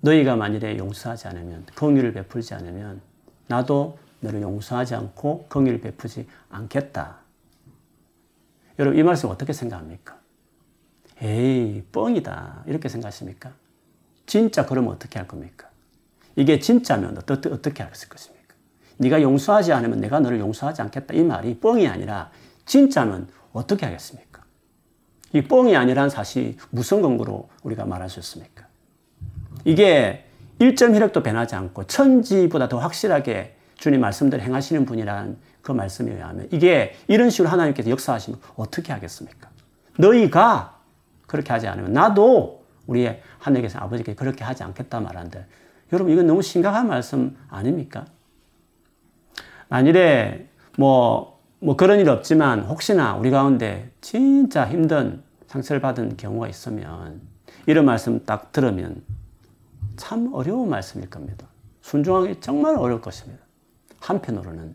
[0.01, 3.01] 너희가 만일에 용서하지 않으면 긍휼을 베풀지 않으면
[3.47, 7.17] 나도 너를 용서하지 않고 긍휼을 베푸지 않겠다.
[8.79, 10.19] 여러분 이 말씀 어떻게 생각합니까?
[11.21, 12.63] 에이, 뻥이다.
[12.65, 13.51] 이렇게 생각하십니까?
[14.25, 15.69] 진짜 그러면 어떻게 할 겁니까?
[16.35, 18.55] 이게 진짜면 어떻게, 어떻게 할 것입니까?
[18.97, 21.13] 네가 용서하지 않으면 내가 너를 용서하지 않겠다.
[21.13, 22.31] 이 말이 뻥이 아니라
[22.65, 24.43] 진짜면 어떻게 하겠습니까?
[25.33, 28.70] 이 뻥이 아니란 사실 무슨 근거로 우리가 말할 수 있습니까?
[29.65, 30.26] 이게
[30.60, 36.95] 1점 혈액도 변하지 않고 천지보다 더 확실하게 주님 말씀대로 행하시는 분이라는 그 말씀에 의하면 이게
[37.08, 39.50] 이런 식으로 하나님께서 역사하시면 어떻게 하겠습니까?
[39.97, 40.80] 너희가
[41.28, 45.45] 그렇게 하지 않으면 나도 우리의 하늘께서 아버지께 그렇게 하지 않겠다 말하는데
[45.93, 48.06] 여러분 이건 너무 심각한 말씀 아닙니까?
[49.69, 50.47] 만일에
[50.78, 57.21] 뭐, 뭐 그런 일 없지만 혹시나 우리 가운데 진짜 힘든 상처를 받은 경우가 있으면
[57.65, 59.02] 이런 말씀 딱 들으면
[60.01, 61.45] 참 어려운 말씀일 겁니다.
[61.81, 63.43] 순종하기 정말 어려울 것입니다.
[63.99, 64.73] 한편으로는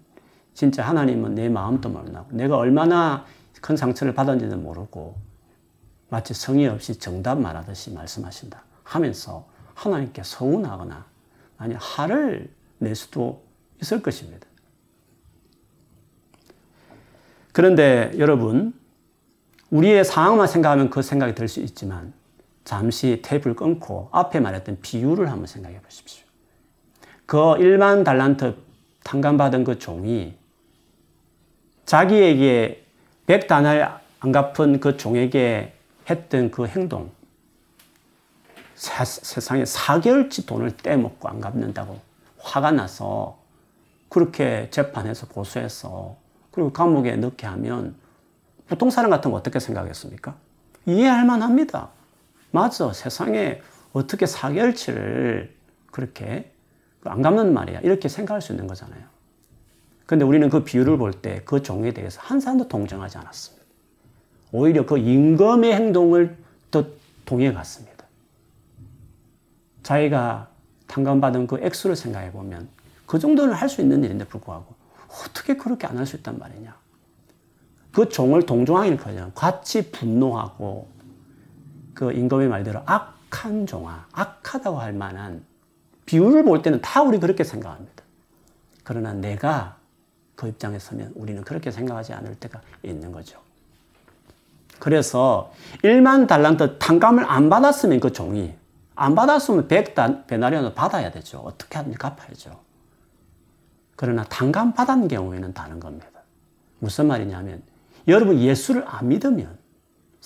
[0.55, 3.27] 진짜 하나님은 내 마음도 모르고 내가 얼마나
[3.61, 5.17] 큰 상처를 받았는지도 모르고
[6.11, 11.05] 마치 성의 없이 정답 말하듯이 말씀하신다 하면서 하나님께 서운하거나
[11.59, 13.43] 아니 화를 낼 수도
[13.83, 14.47] 있을 것입니다.
[17.53, 18.79] 그런데 여러분
[19.71, 22.13] 우리의 상황만 생각하면 그 생각이 들 수 있지만
[22.67, 26.27] 잠시 테이프를 끊고 앞에 말했던 비유를 한번 생각해 보십시오.
[27.25, 28.57] 그 일만 달란트
[29.05, 30.37] 탕감받은 그 종이
[31.87, 32.85] 자기에게
[33.27, 35.75] 백 단을 안 갚은 그 종에게
[36.11, 37.13] 했던 그 행동,
[38.75, 42.01] 세, 세상에 4개월치 돈을 떼먹고 안 갚는다고
[42.39, 43.39] 화가 나서
[44.09, 46.17] 그렇게 재판해서 고소해서
[46.51, 47.95] 그리고 감옥에 넣게 하면
[48.67, 50.35] 보통 사람 같으면 어떻게 생각했습니까?
[50.87, 51.96] 이해할 만합니다.
[52.51, 52.93] 맞아.
[52.93, 53.61] 세상에
[53.93, 55.51] 어떻게 4개월치를
[55.91, 56.53] 그렇게
[57.05, 57.81] 안 갚는 말이야.
[57.81, 59.03] 이렇게 생각할 수 있는 거잖아요.
[60.07, 63.65] 근데 우리는 그 비유를 볼 때 그 종에 대해서 한 사람도 동정하지 않았습니다.
[64.53, 66.37] 오히려 그 임금의 행동을
[66.71, 66.87] 더
[67.25, 68.05] 동의해 갔습니다.
[69.83, 70.49] 자기가
[70.87, 72.69] 탕감받은 그 액수를 생각해 보면
[73.07, 74.75] 그 정도는 할 수 있는 일인데 불구하고
[75.25, 76.77] 어떻게 그렇게 안 할 수 있단 말이냐.
[77.93, 80.89] 그 종을 동정하기는 커녕 같이 분노하고
[81.97, 85.45] 그 임금의 말대로 악한 종아, 악하다고 할 만한
[86.05, 88.05] 비유를 볼 때는 다 우리 그렇게 생각합니다.
[88.85, 89.79] 그러나 내가
[90.37, 93.41] 그 입장에 서면 우리는 그렇게 생각하지 않을 때가 있는 거죠.
[94.79, 98.55] 그래서 1만 달란트 탕감을 안 받았으면 그 종이
[98.95, 101.39] 안 받았으면 100베나리온을 받아야 되죠.
[101.39, 102.61] 어떻게 하든지 갚아야죠.
[103.97, 106.07] 그러나 탕감 받은 경우에는 다른 겁니다.
[106.79, 107.63] 무슨 말이냐면
[108.07, 109.57] 여러분 예수를 안 믿으면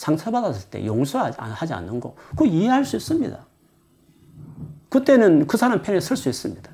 [0.01, 3.39] 상처받았을 때 용서하지 않는 거 그거 이해할 수 있습니다.
[4.89, 6.71] 그때는 그 사람 편에 설 수 있습니다.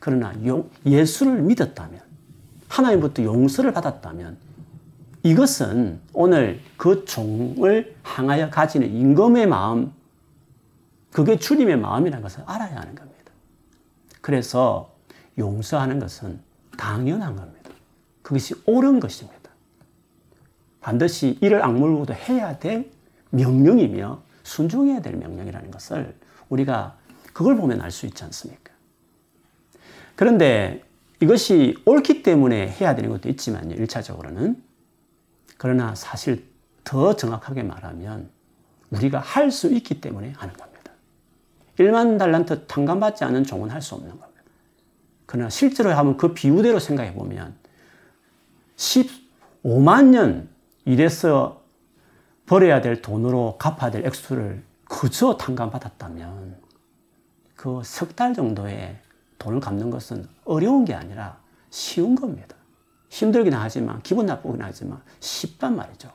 [0.00, 0.32] 그러나
[0.84, 2.00] 예수를 믿었다면
[2.66, 4.36] 하나님부터 용서를 받았다면
[5.22, 9.92] 이것은 오늘 그 종을 향하여 가지는 임금의 마음
[11.12, 13.32] 그게 주님의 마음이라는 것을 알아야 하는 겁니다.
[14.20, 14.92] 그래서
[15.38, 16.40] 용서하는 것은
[16.76, 17.70] 당연한 겁니다.
[18.22, 19.37] 그것이 옳은 것입니다.
[20.88, 22.90] 반드시 이를 악물고도 해야 될
[23.28, 26.16] 명령이며 순종해야 될 명령이라는 것을
[26.48, 26.96] 우리가
[27.34, 28.72] 그걸 보면 알 수 있지 않습니까?
[30.16, 30.82] 그런데
[31.20, 34.56] 이것이 옳기 때문에 해야 되는 것도 있지만요, 1차적으로는.
[35.58, 36.46] 그러나 사실
[36.84, 38.30] 더 정확하게 말하면
[38.88, 40.92] 우리가 할 수 있기 때문에 하는 겁니다.
[41.78, 44.42] 1만 달란트 탕감받지 않은 종은 할 수 없는 겁니다.
[45.26, 47.56] 그러나 실제로 하면 그 비유대로 생각해 보면
[48.76, 50.48] 15만 년
[50.88, 51.62] 일해서
[52.46, 56.56] 벌어야 될 돈으로 갚아야 될 액수를 그저 탕감받았다면
[57.56, 58.96] 그 석 달 정도의
[59.38, 61.38] 돈을 갚는 것은 어려운 게 아니라
[61.70, 62.56] 쉬운 겁니다.
[63.10, 66.10] 힘들긴 하지만, 기분 나쁘긴 하지만 쉽단 말이죠.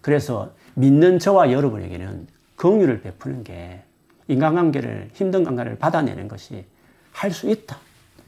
[0.00, 3.84] 그래서 믿는 저와 여러분에게는 긍휼을 베푸는 게
[4.28, 6.64] 인간관계를, 힘든 관계를 받아내는 것이
[7.12, 7.76] 할 수 있다.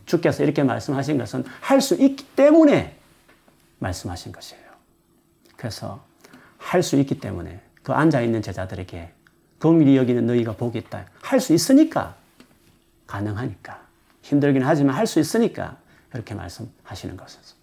[0.04, 2.98] 주께서 이렇게 말씀하신 것은 할 수 있기 때문에
[3.78, 4.61] 말씀하신 것이에요.
[5.62, 6.04] 그래서
[6.58, 9.12] 할 수 있기 때문에 그 앉아있는 제자들에게
[9.60, 11.06] 긍휼히 여기는 너희가 복이 있다.
[11.20, 12.16] 할 수 있으니까
[13.06, 13.80] 가능하니까
[14.22, 15.78] 힘들긴 하지만 할 수 있으니까
[16.12, 17.54] 이렇게 말씀하시는 것이죠.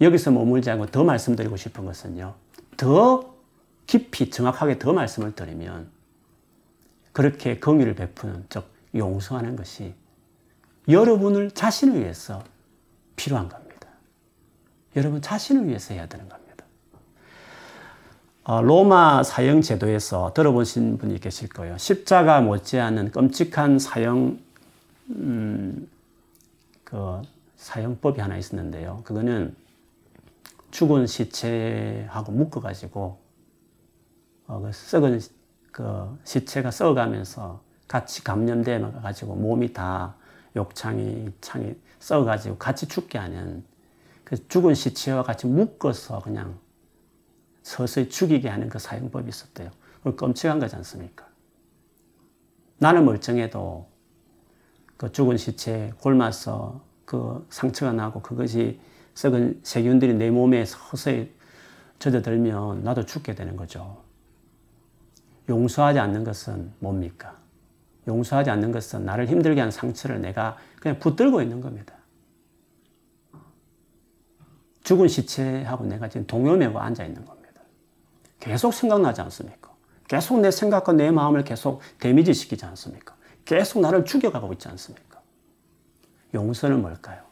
[0.00, 2.32] 여기서 머물지 않고 더 말씀드리고 싶은 것은요.
[2.76, 3.34] 더
[3.88, 5.90] 깊이 정확하게 더 말씀을 드리면
[7.12, 9.94] 그렇게 긍휼을 베푸는 즉 용서하는 것이
[10.88, 12.44] 여러분을 자신을 위해서
[13.16, 13.88] 필요한 겁니다.
[14.94, 16.41] 여러분 자신을 위해서 해야 되는 겁니다.
[18.44, 21.78] 어, 로마 사형 제도에서 들어보신 분이 계실 거예요.
[21.78, 24.40] 십자가 못지않은 끔찍한 사형
[25.10, 25.88] 음,
[26.82, 27.22] 그
[27.56, 29.02] 사형법이 하나 있었는데요.
[29.04, 29.54] 그거는
[30.72, 33.18] 죽은 시체하고 묶어가지고
[34.48, 35.20] 어, 그 썩은
[35.70, 40.16] 그 시체가 썩어가면서 같이 감염돼 가지고 몸이 다
[40.56, 43.62] 욕창이 창이 썩어가지고 같이 죽게 하는
[44.24, 46.58] 그 죽은 시체와 같이 묶어서 그냥
[47.62, 49.70] 서서히 죽이게 하는 그 사용법이 있었대요.
[50.02, 51.26] 그 끔찍한 거지 않습니까?
[52.78, 53.88] 나는 멀쩡해도
[54.96, 58.80] 그 죽은 시체 골마서 그 상처가 나고 그것이
[59.14, 61.32] 썩은 세균들이 내 몸에 서서히
[61.98, 64.02] 젖어들면 나도 죽게 되는 거죠.
[65.48, 67.36] 용서하지 않는 것은 뭡니까?
[68.08, 71.94] 용서하지 않는 것은 나를 힘들게 한 상처를 내가 그냥 붙들고 있는 겁니다.
[74.82, 77.41] 죽은 시체하고 내가 지금 동요매고 앉아 있는 겁니다.
[78.42, 79.70] 계속 생각나지 않습니까?
[80.08, 83.14] 계속 내 생각과 내 마음을 계속 데미지 시키지 않습니까?
[83.44, 85.20] 계속 나를 죽여가고 있지 않습니까?
[86.34, 87.22] 용서는 뭘까요?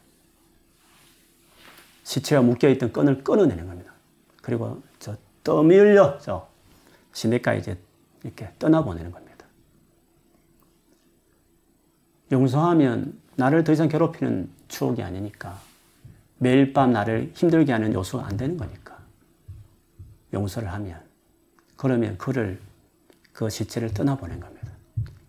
[2.04, 3.92] 시체가 묶여있던 끈을 끊어내는 겁니다.
[4.40, 6.46] 그리고 저 떠밀려 저
[7.12, 7.76] 시내가 이제
[8.22, 9.46] 이렇게 떠나보내는 겁니다.
[12.30, 15.58] 용서하면 나를 더 이상 괴롭히는 추억이 아니니까
[16.38, 18.79] 매일 밤 나를 힘들게 하는 요소가 안 되는 거니까.
[20.32, 21.00] 용서를 하면
[21.76, 22.58] 그러면 그를
[23.32, 24.68] 그 시체를 떠나보낸 겁니다.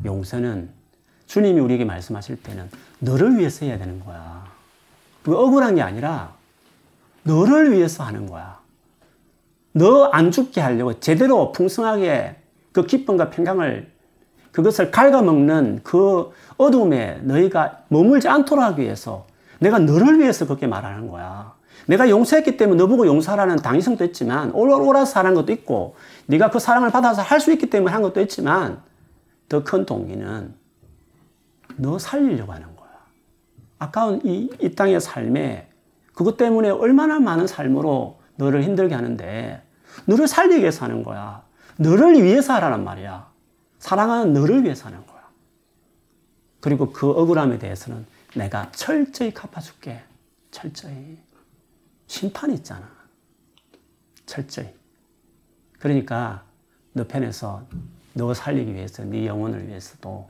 [0.03, 0.69] 용서는
[1.27, 4.45] 주님이 우리에게 말씀하실 때는 너를 위해서 해야 되는 거야.
[5.23, 6.33] 그 억울한 게 아니라
[7.23, 8.59] 너를 위해서 하는 거야.
[9.73, 12.35] 너 안 죽게 하려고 제대로 풍성하게
[12.73, 13.89] 그 기쁨과 평강을
[14.51, 19.25] 그것을 갉아먹는 그 어둠에 너희가 머물지 않도록 하기 위해서
[19.59, 21.53] 내가 너를 위해서 그렇게 말하는 거야.
[21.87, 25.95] 내가 용서했기 때문에 너보고 용서하라는 당위성도 있지만 오라서 하는 것도 있고
[26.27, 28.81] 네가 그 사랑을 받아서 할 수 있기 때문에 한 것도 있지만
[29.49, 30.53] 더 큰 동기는
[31.77, 32.89] 너 살리려고 하는 거야.
[33.79, 35.69] 아까운 이, 이 땅의 삶에
[36.13, 39.61] 그것 때문에 얼마나 많은 삶으로 너를 힘들게 하는데
[40.05, 41.43] 너를 살리기 위해서 하는 거야.
[41.77, 43.29] 너를 위해서 하라는 말이야.
[43.79, 45.21] 사랑하는 너를 위해서 하는 거야.
[46.59, 48.05] 그리고 그 억울함에 대해서는
[48.35, 50.01] 내가 철저히 갚아줄게.
[50.51, 51.17] 철저히.
[52.11, 52.91] 심판이 있잖아.
[54.25, 54.75] 철저히.
[55.79, 56.45] 그러니까
[56.91, 57.65] 너 편에서
[58.13, 60.29] 너 살리기 위해서 네 영혼을 위해서도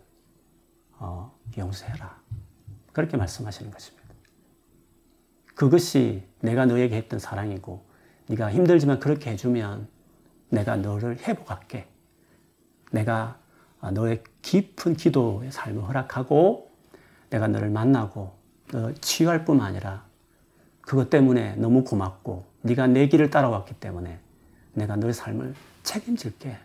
[1.00, 2.22] 어, 용서해라.
[2.94, 4.08] 그렇게 말씀하시는 것입니다.
[5.56, 7.84] 그것이 내가 너에게 했던 사랑이고
[8.28, 9.88] 네가 힘들지만 그렇게 해주면
[10.50, 11.88] 내가 너를 회복할게.
[12.92, 13.40] 내가
[13.92, 16.72] 너의 깊은 기도의 삶을 허락하고
[17.32, 18.38] 내가 너를 만나고
[18.72, 20.11] 너 치유할 뿐만 아니라
[20.82, 24.20] 그것 때문에 너무 고맙고 네가 내 길을 따라왔기 때문에
[24.74, 26.58] 내가 너의 삶을 책임질게.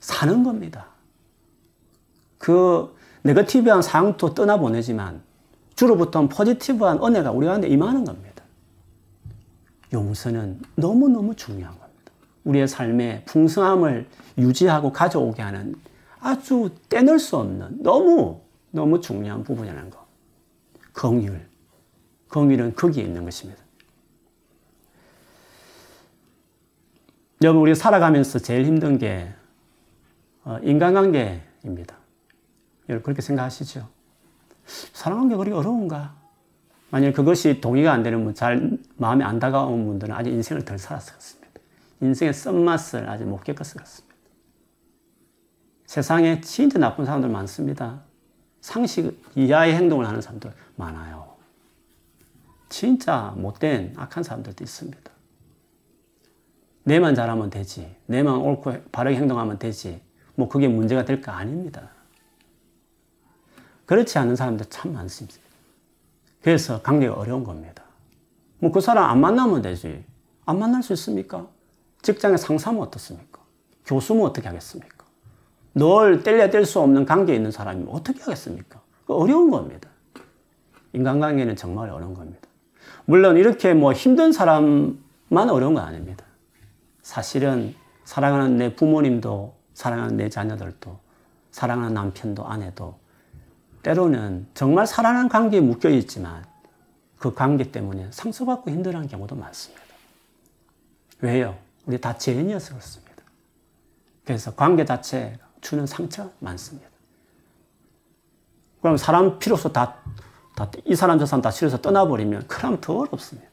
[0.00, 0.86] 사는 겁니다.
[2.38, 5.22] 그 네거티브한 상황도 떠나보내지만
[5.76, 8.42] 주로부터 포지티브한 은혜가 우리 가운데 임하는 겁니다.
[9.92, 12.12] 용서는 너무너무 중요한 겁니다.
[12.44, 14.06] 우리의 삶의 풍성함을
[14.38, 15.74] 유지하고 가져오게 하는
[16.20, 20.06] 아주 떼낼 수 없는 너무 너무 중요한 부분이라는 거.
[20.92, 21.49] 긍휼.
[22.30, 23.62] 긍휼은 거기에 있는 것입니다.
[27.42, 29.32] 여러분 우리 살아가면서 제일 힘든 게
[30.44, 31.96] 어, 인간관계입니다.
[32.88, 33.88] 여러분 그렇게 생각하시죠?
[35.28, 36.14] 게 그렇게 어려운가?
[36.90, 41.14] 만약 그것이 동의가 안 되는 분, 잘 마음에 안 다가오는 분들은 아직 인생을 덜 살았을
[41.14, 41.60] 것입니다.
[42.00, 44.16] 인생의 쓴맛을 아직 못 겪었을 것입니다.
[45.86, 48.02] 세상에 진짜 나쁜 사람들 많습니다.
[48.60, 51.29] 상식 이하의 행동을 하는 사람들 많아요.
[52.70, 55.10] 진짜 못된 악한 사람들도 있습니다.
[56.84, 57.94] 내만 잘하면 되지.
[58.06, 60.00] 내만 옳고 바르게 행동하면 되지.
[60.34, 61.90] 뭐 그게 문제가 될까 아닙니다.
[63.84, 65.38] 그렇지 않은 사람들 참 많습니다.
[66.42, 67.82] 그래서 관계가 어려운 겁니다.
[68.58, 70.04] 뭐 그 사람 안 만나면 되지.
[70.46, 71.46] 안 만날 수 있습니까?
[72.02, 73.40] 직장의 상사면 어떻습니까?
[73.84, 75.04] 교수면 어떻게 하겠습니까?
[75.72, 78.80] 널 뗄려 뗄 수 없는 관계에 있는 사람이면 어떻게 하겠습니까?
[79.06, 79.90] 어려운 겁니다.
[80.92, 82.49] 인간관계는 정말 어려운 겁니다.
[83.04, 86.24] 물론 이렇게 뭐 힘든 사람만 어려운 건 아닙니다.
[87.02, 90.98] 사실은 사랑하는 내 부모님도, 사랑하는 내 자녀들도,
[91.50, 92.98] 사랑하는 남편도, 아내도
[93.82, 96.44] 때로는 정말 사랑하는 관계에 묶여 있지만
[97.18, 99.82] 그 관계 때문에 상처받고 힘들어하는 경우도 많습니다.
[101.20, 101.56] 왜요?
[101.86, 103.22] 우리 다 죄인이어서 그렇습니다.
[104.24, 106.88] 그래서 관계 자체가 주는 상처 많습니다.
[108.80, 109.96] 그럼 사람 필요서 다,
[110.60, 113.48] 다, 이 사람 저 사람 다 싫어서 떠나버리면 그럼 더 어렵습니다.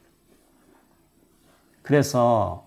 [1.82, 2.66] 그래서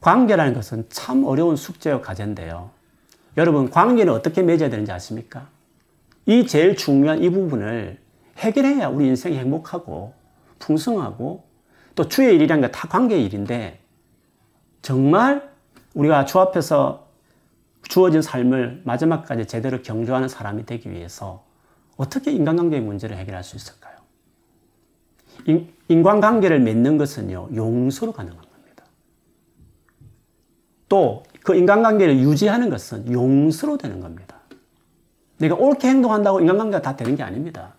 [0.00, 2.70] 관계라는 것은 참 어려운 숙제와 과제인데요.
[3.36, 5.48] 여러분, 관계는 어떻게 맺어야 되는지 아십니까?
[6.26, 7.98] 이 제일 중요한 이 부분을
[8.38, 10.14] 해결해야 우리 인생이 행복하고
[10.58, 11.44] 풍성하고
[11.94, 13.80] 또 주의 일이라는 게다 관계의 일인데
[14.82, 15.50] 정말
[15.94, 17.06] 우리가 주 앞에서
[17.88, 21.43] 주어진 삶을 마지막까지 제대로 경주하는 사람이 되기 위해서
[21.96, 23.98] 어떻게 인간관계의 문제를 해결할 수 있을까요?
[25.46, 28.84] 인, 인간관계를 맺는 것은요, 용서로 가능한 겁니다.
[30.88, 34.40] 또 그 인간관계를 유지하는 것은 용서로 되는 겁니다.
[35.36, 37.74] 내가 옳게 행동한다고 인간관계가 다 되는 게 아닙니다.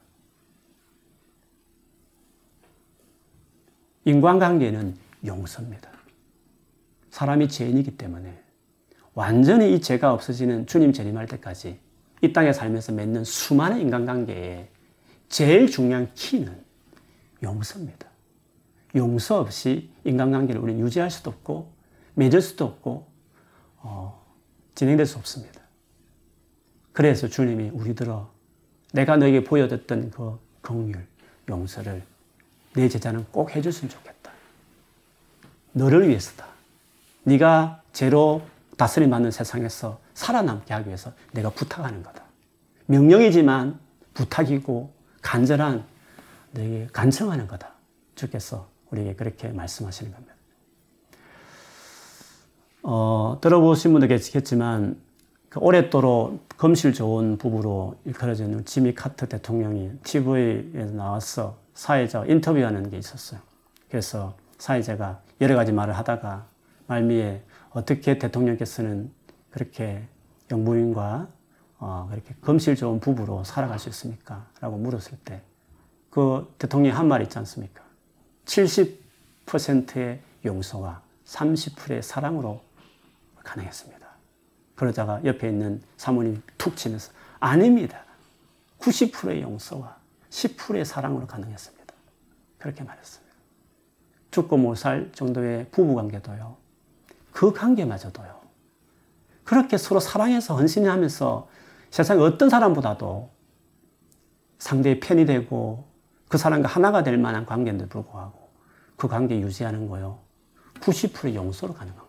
[4.06, 5.90] 인간관계는 용서입니다.
[7.10, 8.40] 사람이 죄인이기 때문에
[9.16, 11.80] 완전히 이 죄가 없어지는 주님 재림할 때까지
[12.22, 14.70] 이 땅에 살면서 맺는 수많은 인간관계에
[15.30, 16.64] 제일 중요한 키는
[17.44, 18.08] 용서입니다.
[18.96, 21.74] 용서 없이 인간관계를 우리는 유지할 수도 없고
[22.14, 23.08] 맺을 수도 없고
[23.78, 24.26] 어,
[24.74, 25.62] 진행될 수 없습니다.
[26.94, 28.32] 그래서 주님이 우리들어
[28.94, 31.06] 내가 너에게 보여줬던 그 긍휼,
[31.50, 32.02] 용서를
[32.74, 34.32] 내 제자는 꼭 해줬으면 좋겠다.
[35.74, 36.48] 너를 위해서다.
[37.24, 38.42] 네가 죄로
[38.78, 42.24] 다스림 받는 세상에서 살아남게 하기 위해서 내가 부탁하는 거다.
[42.88, 43.80] 명령이지만
[44.14, 45.86] 부탁이고 간절한
[46.52, 47.74] 너에게 간청하는 거다.
[48.16, 50.34] 주께서 우리에게 그렇게 말씀하시는 겁니다.
[52.82, 54.98] 어, 들어보신 분도 계시겠지만
[55.50, 63.40] 그 오랫도록 검실 좋은 부부로 일컬어지는 지미 카트 대통령이 TV에 나와서 사회자 인터뷰하는 게 있었어요.
[63.90, 66.46] 그래서 사회자가 여러 가지 말을 하다가
[66.88, 69.12] 말미에 어떻게 대통령께서는
[69.56, 70.04] 그렇게
[70.52, 71.30] 영부인과
[71.80, 74.46] 어, 그렇게 검실 좋은 부부로 살아갈 수 있습니까?
[74.60, 75.42] 라고 물었을 때
[76.10, 77.84] 그 대통령이 한 말 있지 않습니까?
[78.46, 82.62] 70%의 용서와 30%의 사랑으로
[83.44, 84.08] 가능했습니다.
[84.76, 88.02] 그러다가 옆에 있는 사모님이 툭 치면서 아닙니다.
[88.80, 89.98] 90%의 용서와
[90.30, 91.94] 10%의 사랑으로 가능했습니다.
[92.60, 93.36] 그렇게 말했습니다.
[94.32, 96.56] 죽고 못 살 정도의 부부 관계도요.
[97.34, 98.45] 그 관계마저도요.
[99.46, 101.48] 그렇게 서로 사랑해서 헌신하면서
[101.92, 103.30] 세상 어떤 사람보다도
[104.60, 105.86] 상대의 편이 되고
[106.28, 108.50] 그 사람과 하나가 될 만한 관계인데 불구하고
[108.98, 110.20] 그 관계 유지하는 거요.
[110.82, 112.06] 90% 용서로 가능합니다.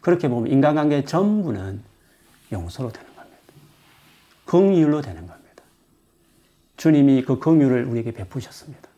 [0.00, 1.82] 그렇게 보면 인간관계 전부는
[2.50, 3.38] 용서로 되는 겁니다.
[4.46, 5.62] 긍휼로 되는 겁니다.
[6.76, 8.88] 주님이 그 긍휼을 우리에게 베푸셨습니다.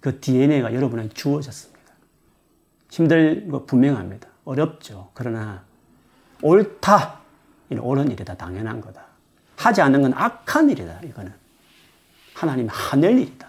[0.00, 1.94] 그 DNA가 여러분에게 주어졌습니다.
[2.90, 4.28] 힘들 거 분명합니다.
[4.44, 5.10] 어렵죠.
[5.14, 5.64] 그러나
[6.42, 7.20] 옳다.
[7.70, 8.34] 옳은 일이다.
[8.34, 9.02] 당연한 거다.
[9.56, 11.00] 하지 않는 건 악한 일이다.
[11.04, 11.32] 이거는
[12.34, 13.48] 하나님 하늘 일이다.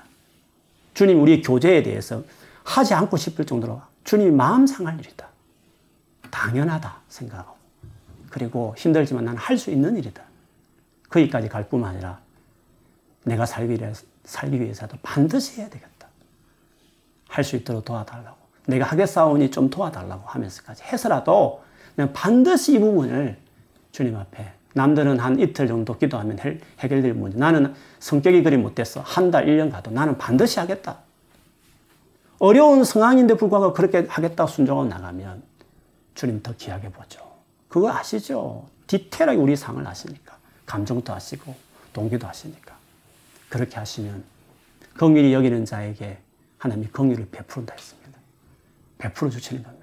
[0.93, 2.23] 주님 우리 교제에 대해서
[2.63, 5.27] 하지 않고 싶을 정도로 주님이 마음 상할 일이다.
[6.31, 7.57] 당연하다 생각하고
[8.29, 10.23] 그리고 힘들지만 나는 할수 있는 일이다.
[11.09, 12.19] 거기까지 갈 뿐만 아니라
[13.23, 16.07] 내가 살기 위해서, 살기 위해서도 반드시 해야 되겠다.
[17.27, 18.37] 할 수 있도록 도와달라고.
[18.67, 21.63] 내가 하겠사오니 좀 도와달라고 하면서까지 해서라도
[22.13, 23.37] 반드시 이 부분을
[23.91, 26.39] 주님 앞에 남들은 한 이틀 정도 기도하면
[26.79, 27.37] 해결될 문제.
[27.37, 29.01] 나는 성격이 그리 못됐어.
[29.01, 30.99] 한 달, 1년 가도 나는 반드시 하겠다.
[32.39, 35.43] 어려운 상황인데 불구하고 그렇게 하겠다 순종하고 나가면
[36.15, 37.21] 주님 더 귀하게 보죠.
[37.69, 38.67] 그거 아시죠?
[38.87, 40.37] 디테일하게 우리 상을 아시니까.
[40.65, 41.55] 감정도 아시고,
[41.93, 42.75] 동기도 아시니까.
[43.49, 44.23] 그렇게 하시면,
[44.95, 46.17] 긍휼히 여기는 자에게
[46.57, 48.19] 하나님이 긍휼을 베푸른다 했습니다.
[48.97, 49.82] 베풀어 주시는 겁니다.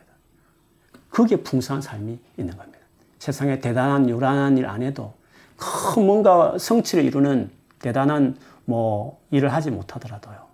[1.11, 2.79] 그게 풍성한 삶이 있는 겁니다.
[3.19, 5.13] 세상에 대단한 요란한 일 안 해도
[5.57, 7.51] 큰 뭔가 성취를 이루는
[7.81, 10.47] 대단한 뭐 일을 하지 못하더라도요.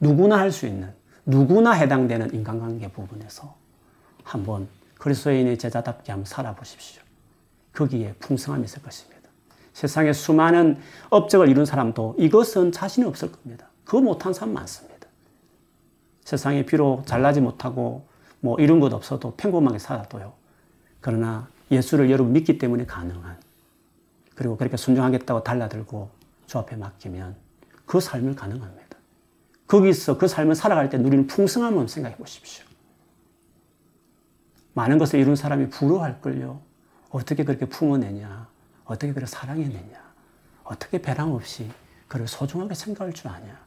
[0.00, 0.92] 누구나 할 수 있는,
[1.24, 3.54] 누구나 해당되는 인간관계 부분에서
[4.22, 4.68] 한번
[4.98, 7.02] 그리스도인의 제자답게 한번 살아보십시오.
[7.72, 9.22] 거기에 풍성함이 있을 것입니다.
[9.72, 10.78] 세상에 수많은
[11.10, 13.66] 업적을 이룬 사람도 이것은 자신이 없을 겁니다.
[13.84, 15.08] 그거 못한 사람 많습니다.
[16.24, 18.06] 세상에 비록 잘나지 못하고
[18.42, 20.32] 뭐 이런 것 없어도 평범하게 살아도요.
[21.00, 23.38] 그러나 예수를 여러분 믿기 때문에 가능한
[24.34, 26.10] 그리고 그렇게 순종하겠다고 달라들고
[26.46, 27.36] 주 앞에 맡기면
[27.86, 28.98] 그 삶을 가능합니다.
[29.68, 32.66] 거기서 그 삶을 살아갈 때 누리는 풍성함을 생각해 보십시오.
[34.74, 36.60] 많은 것을 이룬 사람이 부러워할걸요.
[37.10, 38.48] 어떻게 그렇게 품어내냐?
[38.84, 40.02] 어떻게 그렇게 사랑해내냐?
[40.64, 41.70] 어떻게 배랑 없이
[42.08, 43.60] 그를 소중하게 생각할 줄 아냐?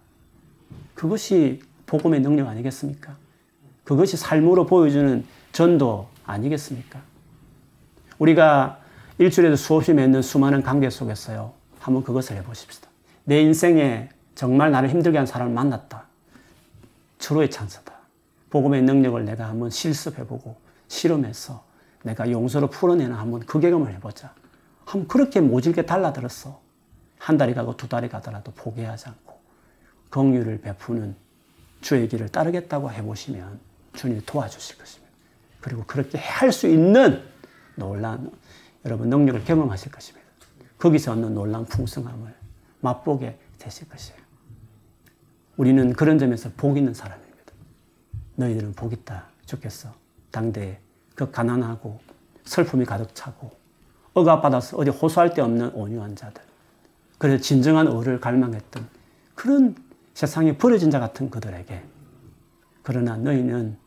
[0.96, 3.16] 그것이 복음의 능력 아니겠습니까?
[3.86, 7.00] 그것이 삶으로 보여주는 전도 아니겠습니까?
[8.20, 8.80] 우리가
[9.20, 11.54] 일주일에도 수없이 맺는 수많은 관계 속에서요.
[11.80, 12.90] 한번 그것을 해보십시다.
[13.24, 16.06] 내 인생에 정말 나를 힘들게 한 사람을 만났다.
[17.20, 17.94] 절호의 찬스다.
[18.50, 20.58] 복음의 능력을 내가 한번 실습해보고
[20.88, 21.64] 실험해서
[22.04, 24.34] 내가 용서로 풀어내는 한번 그 경험을 해보자.
[24.84, 26.60] 한번 그렇게 모질게 달라들었어.
[27.18, 29.40] 한 달이 가고 두 달이 가더라도 포기하지 않고
[30.10, 31.16] 긍휼을 베푸는
[31.82, 33.60] 주의 길을 따르겠다고 해보시면
[33.96, 35.14] 주님이 도와주실 것입니다.
[35.62, 37.24] 그리고 그렇게 할 수 있는
[37.76, 38.32] 놀란
[38.86, 40.26] 여러분 능력을 경험하실 것입니다.
[40.78, 42.34] 거기서 얻는 놀란 풍성함을
[42.82, 44.20] 맛보게 되실 것이에요.
[45.58, 47.36] 우리는 그런 점에서 복 있는 사람입니다.
[48.36, 49.94] 너희들은 복 있다 좋겠어.
[50.32, 50.80] 당대에
[51.16, 52.00] 그 가난하고
[52.44, 53.52] 슬픔이 가득 차고
[54.14, 56.44] 억압받아서 어디 호소할 데 없는 온유한 자들.
[57.18, 58.88] 그래서 진정한 의를 갈망했던
[59.34, 59.76] 그런
[60.14, 61.84] 세상에 버려진 자 같은 그들에게
[62.84, 63.78] 그러나 너희는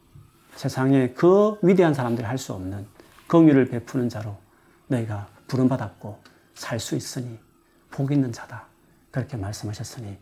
[0.59, 2.85] 세상에 그 위대한 사람들이 할 수 없는
[3.29, 4.37] 긍휼을 베푸는 자로
[4.89, 6.19] 너희가 부름받았고
[6.55, 7.39] 살 수 있으니
[7.93, 8.67] 복 있는 자다.
[9.13, 10.19] 그렇게 말씀하셨으니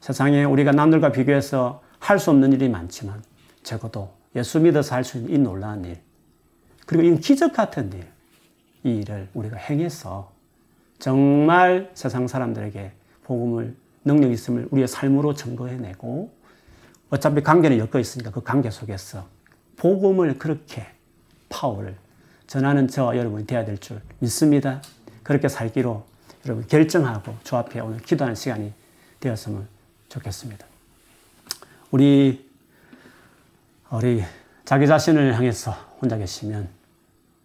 [0.00, 3.22] 세상에 우리가 남들과 비교해서 할 수 없는 일이 많지만
[3.62, 6.00] 적어도 예수 믿어서 할 수 있는 이 놀라운 일
[6.84, 8.08] 그리고 이 기적 같은 일,
[8.82, 10.32] 이 일을 우리가 행해서
[10.98, 16.32] 정말 세상 사람들에게 복음을 능력 있음을 우리의 삶으로 증거해내고
[17.10, 19.37] 어차피 관계는 엮여 있으니까 그 관계 속에서
[19.78, 20.86] 복음을 그렇게
[21.48, 21.96] 파워를
[22.46, 24.82] 전하는 저 여러분이 되어야 될 줄 믿습니다.
[25.22, 26.04] 그렇게 살기로
[26.46, 28.72] 여러분 결정하고 주 앞에 오늘 기도하는 시간이
[29.20, 29.66] 되었으면
[30.08, 30.66] 좋겠습니다.
[31.90, 32.48] 우리
[33.90, 34.22] 우리
[34.64, 36.68] 자기 자신을 향해서 혼자 계시면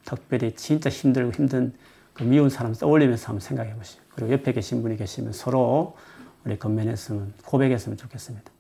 [0.06, 1.74] 특별히 진짜 힘들고 힘든
[2.14, 5.98] 그 미운 사람 떠올리면서 한번 생각해 보시고 그리고 옆에 계신 분이 계시면 서로
[6.46, 8.52] 우리 건면했으면 고백했으면 좋겠습니다.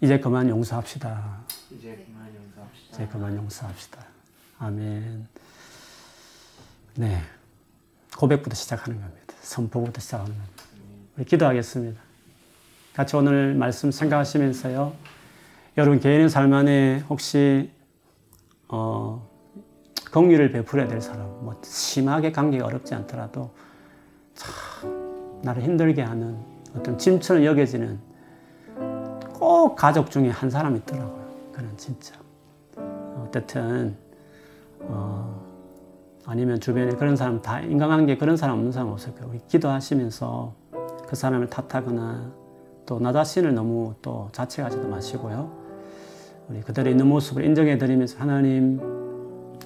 [0.00, 1.44] 이제 그만 용서합시다.
[1.72, 2.92] 이제 그만 용서합시다.
[2.92, 4.06] 이제 그만 용서합시다.
[4.58, 5.28] 아멘.
[6.96, 7.22] 네.
[8.16, 9.34] 고백부터 시작하는 겁니다.
[9.40, 10.64] 선포부터 시작하는 겁니다.
[11.16, 12.00] 우리 기도하겠습니다.
[12.94, 14.92] 같이 오늘 말씀 생각하시면서요.
[15.78, 17.70] 여러분 개인의 삶 안에 혹시
[18.68, 19.28] 어,
[20.10, 23.54] 긍휼을 베풀어야 될 사람, 뭐 심하게 관계가 어렵지 않더라도
[24.34, 26.38] 참 나를 힘들게 하는
[26.74, 28.00] 어떤 짐처럼 여겨지는
[29.34, 31.19] 꼭 가족 중에 한 사람 있더라고요.
[31.60, 32.14] 그는 진짜
[33.22, 33.94] 어쨌든
[34.80, 35.44] 어,
[36.24, 39.28] 아니면 주변에 그런 사람 다 인간관계 그런 사람 없는 사람 없을 거예요.
[39.28, 40.54] 우리 기도하시면서
[41.06, 42.32] 그 사람을 탓하거나
[42.86, 45.52] 또 나 자신을 너무 또 자책하지도 마시고요.
[46.48, 48.80] 우리 그들의 있는 모습을 인정해 드리면서 하나님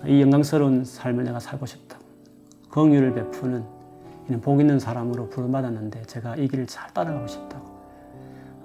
[0.05, 1.97] 이 영광스러운 삶을 내가 살고 싶다.
[2.71, 3.65] 긍휼을 베푸는
[4.29, 7.65] 이는 복 있는 사람으로 부름받았는데 제가 이 길을 잘 따라가고 싶다고.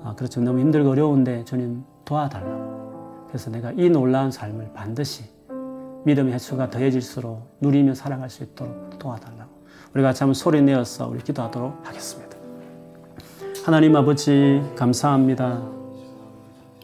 [0.03, 0.41] 아, 그렇죠.
[0.41, 2.78] 너무 힘들고 어려운데 주님 도와달라고.
[3.29, 5.23] 그래서 내가 이 놀라운 삶을 반드시
[6.05, 9.49] 믿음의 횟수가 더해질수록 누리며 살아갈 수 있도록 도와달라고.
[9.93, 12.37] 우리 같이 한번 소리 내어서 우리 기도하도록 하겠습니다.
[13.65, 15.61] 하나님 아버지 감사합니다.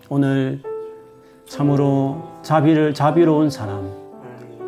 [0.09, 0.61] 오늘
[1.47, 3.91] 참으로 자비를 자비로운 사람,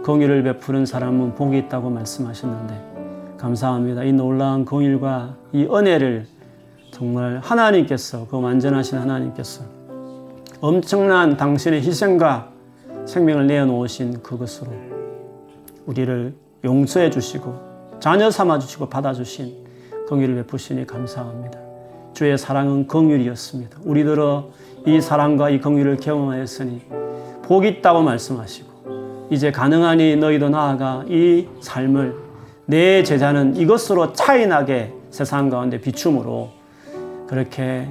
[0.03, 4.03] 공의를 베푸는 사람은 복이 있다고 말씀하셨는데 감사합니다.
[4.03, 6.25] 이 놀라운 공일과 이 은혜를
[6.91, 9.76] 정말 하나님께서 그 완전하신 하나님께서
[10.59, 12.49] 엄청난 당신의 희생과
[13.05, 14.71] 생명을 내어놓으신 그것으로
[15.85, 16.33] 우리를
[16.63, 19.53] 용서해 주시고 자녀 삼아 주시고 받아 주신
[20.07, 21.59] 긍휼을 베푸시니 감사합니다.
[22.13, 23.79] 주의 사랑은 긍휼이었습니다.
[23.83, 24.49] 우리들어
[24.87, 26.81] 이 사랑과 이 긍휼을 경험하였으니
[27.43, 32.15] 복이 있다고 말씀하시고 이제 가능하니 너희도 나아가 이 삶을
[32.65, 36.49] 내 제자는 이것으로 차이나게 세상 가운데 비춤으로
[37.27, 37.87] 그렇게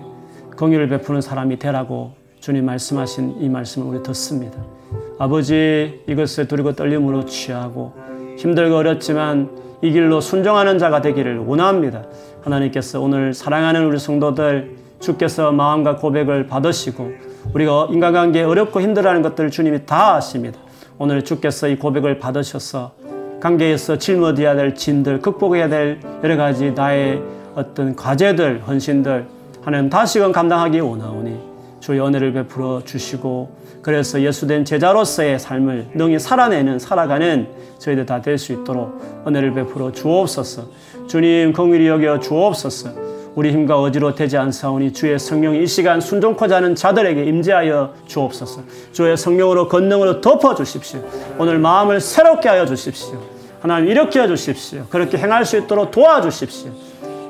[0.56, 4.56] 긍휼을 베푸는 사람이 되라고 주님 말씀하신 이 말씀을 우리 듣습니다.
[5.18, 7.92] 아버지 이것에 두리고 떨림으로 취하고
[8.38, 9.50] 힘들고 어렵지만
[9.82, 12.04] 이 길로 순종하는 자가 되기를 원합니다.
[12.42, 17.10] 하나님께서 오늘 사랑하는 우리 성도들 주께서 마음과 고백을 받으시고
[17.52, 20.60] 우리가 인간관계에 어렵고 힘들어하는 것들을 주님이 다 아십니다.
[20.98, 22.92] 오늘 주께서 이 고백을 받으셔서
[23.40, 27.20] 관계에서 짊어져야 될 짐들, 극복해야 될 여러 가지 나의
[27.56, 29.26] 어떤 과제들, 헌신들
[29.64, 33.50] 하나님 다시금 감당하기 원하오니 주의 은혜를 베풀어 주시고
[33.82, 37.46] 그래서 예수된 제자로서의 삶을 능히 살아내는 살아가는
[37.78, 40.64] 저희들 다 될 수 있도록 은혜를 베풀어 주옵소서.
[41.06, 42.90] 주님 긍휼히 여겨 주옵소서.
[43.36, 48.62] 우리 힘과 어지로 되지 않사오니 주의 성령이 이 시간 순종코자 하는 자들에게 임재하여 주옵소서.
[48.92, 51.00] 주의 성령으로 권능으로 덮어 주십시오.
[51.38, 53.20] 오늘 마음을 새롭게 하여 주십시오.
[53.60, 54.86] 하나님 일으켜 주십시오.
[54.88, 56.70] 그렇게 행할 수 있도록 도와주십시오.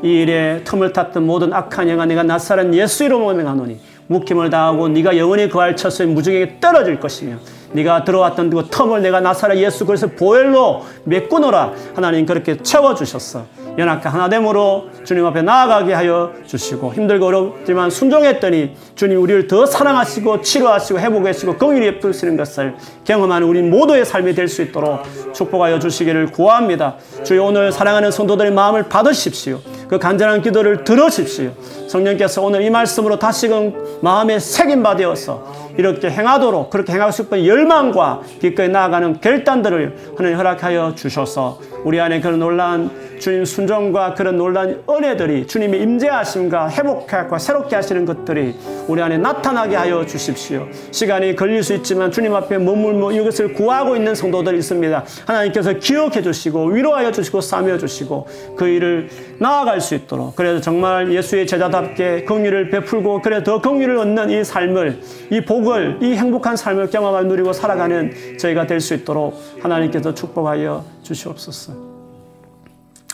[0.05, 3.79] 이 일에 틈을 탔던 모든 악한 영아 내가 낯설은 예수 이름으로 명하노니
[4.09, 7.37] 묵힘을 당하고 네가 영원히 그할 처소에 무중에게 떨어질 것이며
[7.73, 13.45] 네가 들어왔던 그 텀을 내가 나사라 예수 그리스도 보혈로 메꾸노라 하나님 그렇게 채워 주셨어.
[13.79, 20.99] 연합과 하나됨으로 주님 앞에 나아가게 하여 주시고 힘들고 어렵지만 순종했더니 주님 우리를 더 사랑하시고 치료하시고
[20.99, 25.03] 회복하시고 긍휼히 베푸시는 것을 경험하는 우리 모두의 삶이 될 수 있도록
[25.35, 26.95] 축복하여 주시기를 구합니다.
[27.25, 31.53] 주여 오늘 사랑하는 성도들의 마음을 받으십시오 그 간절한 기도를 들으십시오.
[31.89, 39.21] 성령께서 오늘 이 말씀으로 다시금 마음에 새김받되어서 이렇게 행하도록 그렇게 행하고 싶은 열망과 기꺼이 나아가는
[39.21, 46.71] 결단들을 하나님 허락하여 주셔서 우리 안에 그런 놀라운 주님 순종과 그런 놀라운 은혜들이 주님의 임재하심과
[46.71, 48.55] 회복하고 새롭게 하시는 것들이
[48.89, 50.67] 우리 안에 나타나게 하여 주십시오.
[50.91, 55.05] 시간이 걸릴 수 있지만 주님 앞에 머물며 이것을 구하고 있는 성도들이 있습니다.
[55.27, 59.09] 하나님께서 기억해 주시고 위로하여 주시고 싸며 주시고 그 일을
[59.39, 65.01] 나아갈 수 있도록 그래서 정말 예수의 제자답게 긍휼을 베풀고 그래 더 긍휼을 얻는 이 삶을
[65.31, 71.73] 이 복을 이 행복한 삶을 경험하고 누리고 살아가는 저희가 될 수 있도록 하나님께서 축복하여 주시옵소서.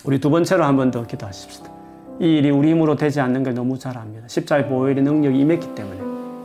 [0.05, 1.70] 우리 두 번째로 한 번 더 기도하십시다.
[2.20, 4.26] 이 일이 우리 힘으로 되지 않는 걸 너무 잘 압니다.
[4.28, 6.00] 십자의 보혈의 능력이 임했기 때문에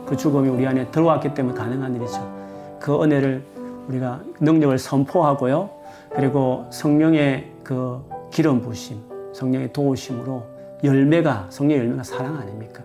[0.06, 2.78] 그 죽음이 우리 안에 들어왔기 때문에 가능한 일이죠.
[2.80, 3.42] 그 은혜를
[3.88, 5.70] 우리가 능력을 선포하고요.
[6.14, 8.98] 그리고 성령의 그 기름 부심,
[9.34, 10.42] 성령의 도우심으로
[10.84, 12.82] 열매가 성령의 열매가 사랑 아닙니까?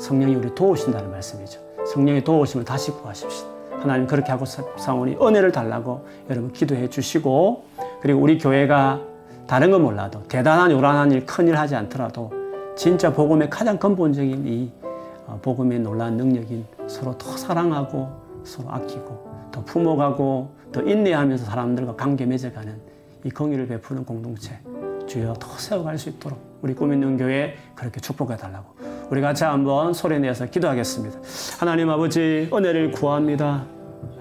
[0.00, 1.60] 성령이 우리 도우신다는 말씀이죠.
[1.92, 3.46] 성령의 도우심을 다시 구하십시오.
[3.70, 7.64] 하나님 그렇게 하고 사오니 은혜를 달라고 여러분 기도해 주시고
[8.00, 9.00] 그리고 우리 교회가
[9.46, 12.32] 다른 건 몰라도 대단한 요란한 일, 큰 일 하지 않더라도
[12.76, 14.72] 진짜 복음의 가장 근본적인 이
[15.26, 18.08] 어, 복음의 놀라운 능력인 서로 더 사랑하고
[18.42, 22.80] 서로 아끼고 더 품어가고 더 인내하면서 사람들과 관계 맺어가는
[23.24, 24.58] 이 공의를 베푸는 공동체
[25.06, 28.73] 주여 더 세워갈 수 있도록 우리 꿈 있는 교회 그렇게 축복해 달라고
[29.10, 31.18] 우리 같이 한번 소리 내서 기도하겠습니다.
[31.58, 33.64] 하나님 아버지 은혜를 구합니다.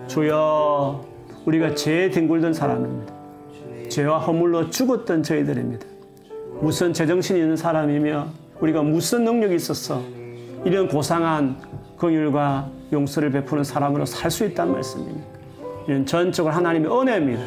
[0.07, 1.05] 주여
[1.45, 3.13] 우리가 죄에 뒹굴던 사람입니다.
[3.89, 5.85] 죄와 허물로 죽었던 저희들입니다.
[6.61, 8.27] 무슨 제정신이 있는 사람이며
[8.59, 10.01] 우리가 무슨 능력이 있어서
[10.65, 11.57] 이런 고상한
[11.97, 15.25] 긍휼과 용서를 베푸는 사람으로 살 수 있다는 말씀입니다.
[15.87, 17.41] 이런 전적으로 하나님의 은혜입니다.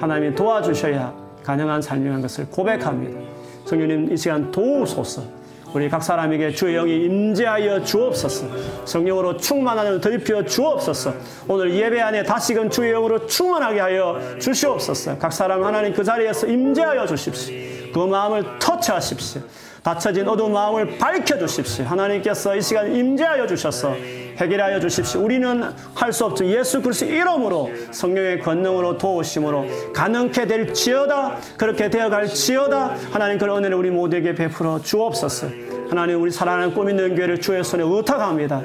[0.00, 3.18] 하나님이 도와주셔야 가능한 삶이라는 것을 고백합니다.
[3.64, 5.41] 성령님 이 시간 도우소서.
[5.74, 8.46] 우리 각 사람에게 주의 영이 임재하여 주옵소서.
[8.84, 11.14] 성령으로 충만하는 더입혀 주옵소서.
[11.48, 15.18] 오늘 예배 안에 다시금 주의 영으로 충만하게 하여 주시옵소서.
[15.18, 17.92] 각 사람 하나님 그 자리에서 임재하여 주십시오.
[17.92, 19.42] 그 마음을 터치하십시오.
[19.82, 21.84] 닫혀진 어두운 마음을 밝혀 주십시오.
[21.86, 23.96] 하나님께서 이 시간 임재하여 주셔서
[24.42, 25.22] 해결하여 주십시오.
[25.22, 25.62] 우리는
[25.94, 26.44] 할 수 없죠.
[26.46, 29.64] 예수 그리스도 이름으로 성령의 권능으로 도우심으로
[29.94, 35.46] 가능케 될지어다 그렇게 되어갈지어다 하나님 그런 은혜를 우리 모두에게 베풀어 주옵소서.
[35.88, 38.62] 하나님 우리 사랑하는 꿈 있는 교회를 주의 손에 의탁합니다.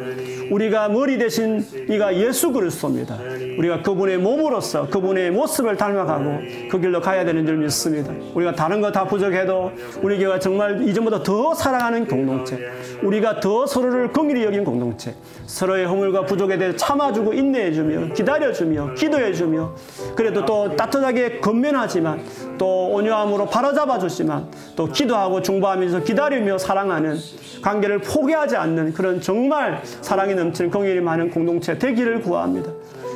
[0.49, 3.17] 우리가 머리 대신 이가 예수 그리스도입니다.
[3.59, 6.39] 우리가 그분의 몸으로서 그분의 모습을 닮아가고
[6.71, 8.13] 그 길로 가야 되는 줄 믿습니다.
[8.33, 12.57] 우리가 다른 거 다 부족해도 우리 교회가 정말 이전보다 더 사랑하는 공동체,
[13.03, 15.13] 우리가 더 서로를 긍휼히 여긴 공동체,
[15.67, 19.75] 서로의 허물과 부족에 대해 참아주고 인내해주며 기다려주며 기도해주며
[20.15, 22.21] 그래도 또 따뜻하게 건면하지만
[22.57, 27.17] 또 온유함으로 바로잡아주지만 또 기도하고 중보하면서 기다리며 사랑하는
[27.61, 32.71] 관계를 포기하지 않는 그런 정말 사랑이 넘치는 공일이 많은 공동체 되기를 구합니다.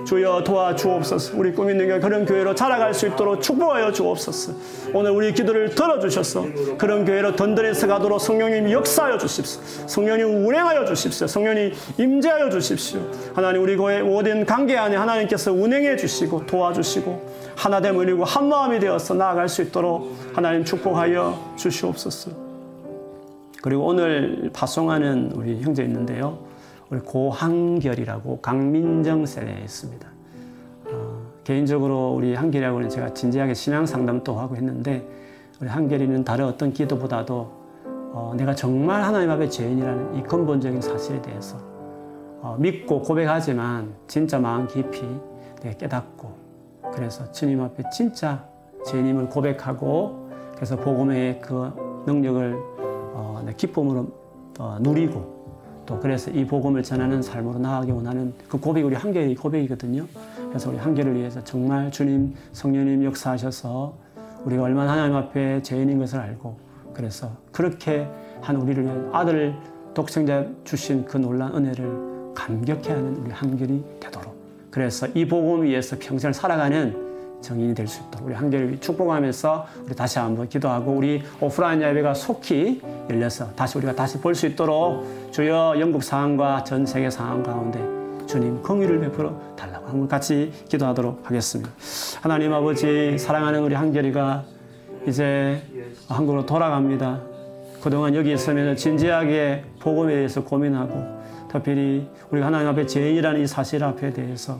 [0.05, 1.37] 주여 도와주옵소서.
[1.37, 4.53] 우리 꿈 있는 그런 교회로 자라갈 수 있도록 축복하여 주옵소서.
[4.93, 6.45] 오늘 우리 기도를 들어주셔서
[6.77, 9.61] 그런 교회로 던던해서 가도록 성령님 역사하여 주십시오.
[9.87, 11.27] 성령님 운행하여 주십시오.
[11.27, 12.99] 성령님 임재하여 주십시오.
[13.33, 19.47] 하나님 우리 교회 모든 관계 안에 하나님께서 운행해 주시고 도와주시고 하나됨을 이루고 한마음이 되어서 나아갈
[19.47, 22.31] 수 있도록 하나님 축복하여 주시옵소서.
[23.61, 26.50] 그리고 오늘 파송하는 우리 형제 있는데요.
[26.91, 30.07] 우리 고한결이라고 강민정 세대에 있습니다.
[30.87, 35.07] 어, 개인적으로 우리 한결이하고는 제가 진지하게 신앙 상담도 하고 했는데
[35.61, 37.61] 우리 한결이는 다른 어떤 기도보다도
[38.13, 41.57] 어, 내가 정말 하나님 앞에 죄인이라는 이 근본적인 사실에 대해서
[42.41, 45.01] 어, 믿고 고백하지만 진짜 마음 깊이
[45.77, 46.29] 깨닫고
[46.93, 48.43] 그래서 주님 앞에 진짜
[48.85, 52.53] 죄인임을 고백하고 그래서 복음의 그 능력을
[53.13, 54.07] 어, 내 기쁨으로
[54.59, 55.40] 어, 누리고
[55.91, 60.07] 또 그래서 이 복음을 전하는 삶으로 나아가기 원하는 그 고백이 우리 한계의 고백이거든요.
[60.47, 63.93] 그래서 우리 한계를 위해서 정말 주님 성령님 역사하셔서
[64.45, 66.55] 우리가 얼마나 하나님 앞에 죄인인 것을 알고
[66.93, 68.07] 그래서 그렇게
[68.39, 69.53] 한 우리를 위한 아들
[69.93, 74.33] 독생자 주신 그 놀란 은혜를 감격해하는 우리 한결이 되도록
[74.71, 77.10] 그래서 이 복음 위에서 평생을 살아가는
[77.41, 82.81] 정인이 될 수 있도록 우리 한결을 축복하면서 우리 다시 한번 기도하고 우리 오프라인 예배가 속히
[83.09, 87.79] 열려서 다시 우리가 다시 볼 수 있도록 주여 영국 상황과 전 세계 상황 가운데
[88.27, 91.69] 주님 긍휼을 베풀어 달라고 한번 같이 기도하도록 하겠습니다.
[92.21, 94.43] 하나님 아버지 사랑하는 우리 한결이가
[95.07, 95.61] 이제
[96.07, 97.19] 한국으로 돌아갑니다.
[97.81, 101.19] 그동안 여기 있으면 진지하게 복음에 대해서 고민하고
[101.51, 104.59] 특별히 우리가 하나님 앞에 죄인이라는 이 사실 앞에 대해서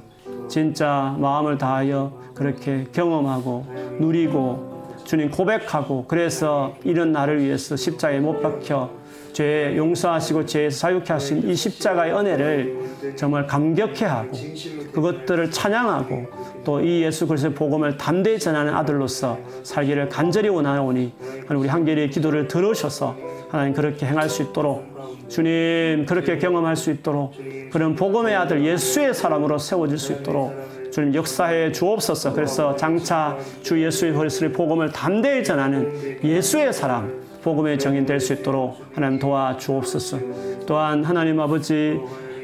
[0.52, 3.66] 진짜 마음을 다하여 그렇게 경험하고
[4.00, 8.90] 누리고 주님 고백하고 그래서 이런 나를 위해서 십자가에 못 박혀
[9.32, 14.32] 죄 용서하시고 죄에서 자유케 하신 이 십자가의 은혜를 정말 감격해 하고
[14.92, 16.26] 그것들을 찬양하고
[16.66, 21.14] 또 이 예수 그리스도의 복음을 담대히 전하는 아들로서 살기를 간절히 원하오니
[21.50, 23.16] 우리 한결의 기도를 들으셔서
[23.50, 24.91] 하나님 그렇게 행할 수 있도록
[25.32, 27.36] 주님 그렇게 경험할 수 있도록
[27.72, 30.54] 그런 복음의 아들 예수의 사람으로 세워질 수 있도록
[30.92, 32.34] 주님 역사해 주옵소서.
[32.34, 38.78] 그래서 장차 주 예수의 그리스도의 복음을 담대히 전하는 예수의 사람 복음의 정인 될 수 있도록
[38.94, 40.20] 하나님 도와 주옵소서.
[40.68, 41.98] 또한 하나님 아버지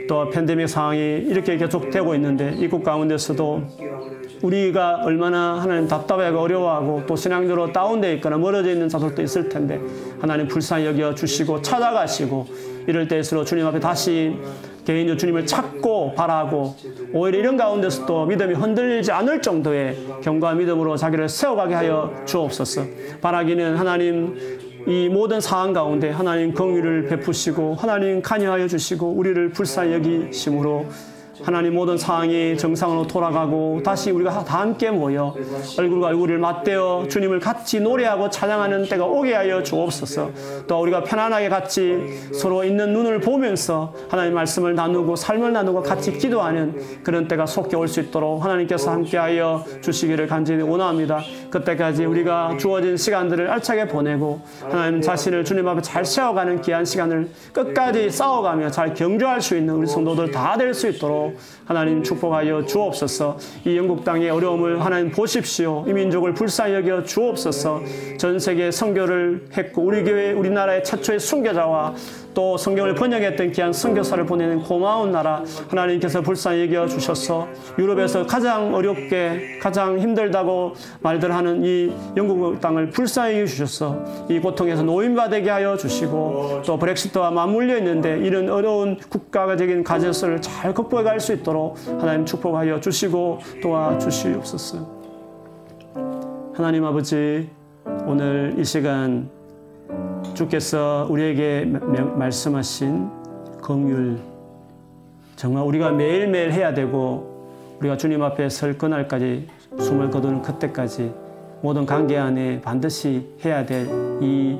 [0.07, 3.63] 또 팬데믹 상황이 이렇게 계속되고 있는데 이국 가운데서도
[4.41, 9.79] 우리가 얼마나 하나님 답답하고 어려워하고 또 신앙적으로 다운되어 있거나 멀어져 있는 자들도 있을 텐데
[10.19, 14.35] 하나님 불쌍히 여겨 주시고 찾아가시고 이럴 때일수록 주님 앞에 다시
[14.85, 16.75] 개인적으로 주님을 찾고 바라고
[17.13, 22.83] 오히려 이런 가운데서도 믿음이 흔들리지 않을 정도의 경과 믿음으로 자기를 세워가게 하여 주옵소서.
[23.21, 24.37] 바라기는 하나님
[24.87, 30.85] 이 모든 상황 가운데 하나님 긍휼을 베푸시고 하나님 간여하여 주시고 우리를 불쌍히 여기심으로
[31.43, 35.35] 하나님 모든 상황이 정상으로 돌아가고 다시 우리가 다 함께 모여
[35.77, 40.31] 얼굴과 얼굴을 맞대어 주님을 같이 노래하고 찬양하는 때가 오게 하여 주옵소서.
[40.67, 41.97] 또 우리가 편안하게 같이
[42.33, 47.87] 서로 있는 눈을 보면서 하나님 말씀을 나누고 삶을 나누고 같이 기도하는 그런 때가 속히 올
[47.87, 51.21] 수 있도록 하나님께서 함께하여 주시기를 간절히 원합니다.
[51.49, 58.09] 그때까지 우리가 주어진 시간들을 알차게 보내고 하나님 자신을 주님 앞에 잘 세워가는 귀한 시간을 끝까지
[58.09, 61.26] 싸워가며 잘 경주할 수 있는 우리 성도들 다 될 수 있도록
[61.65, 63.37] 하나님 축복하여 주옵소서.
[63.65, 65.85] 이 영국 땅의 어려움을 하나님 보십시오.
[65.87, 67.81] 이 민족을 불쌍히 여겨 주옵소서.
[68.17, 71.95] 전 세계 선교를 했고 우리 교회 우리나라의 최초의 순교자와
[72.37, 77.47] 또 성경을 번역했던 귀한 선교사를 보내는 고마운 나라 하나님께서 불쌍히 여겨 주셔서
[77.79, 85.49] 유럽에서 가장 어렵게 가장 힘들다고 말들 하는 이 영국 땅을 불쌍히 주셔서 이 고통에서 노인받게
[85.49, 91.75] 하여 주시고 또 브렉시트와 맞물려 있는데 이런 어려운 국가적인 가제서를 잘 극복해 갈 수 있도록
[91.99, 94.77] 하나님 축복하여 주시고 도와주시옵소서.
[96.53, 97.49] 하나님 아버지
[98.05, 99.36] 오늘 이 시간
[100.37, 103.09] 주께서 우리에게 말씀하신
[103.63, 104.19] 긍휼
[105.35, 109.47] 정말 우리가 매일매일 해야 되고 우리가 주님 앞에 설 그날까지
[109.79, 111.11] 숨을 거두는 그때까지
[111.61, 113.87] 모든 관계 안에 반드시 해야 될
[114.21, 114.57] 이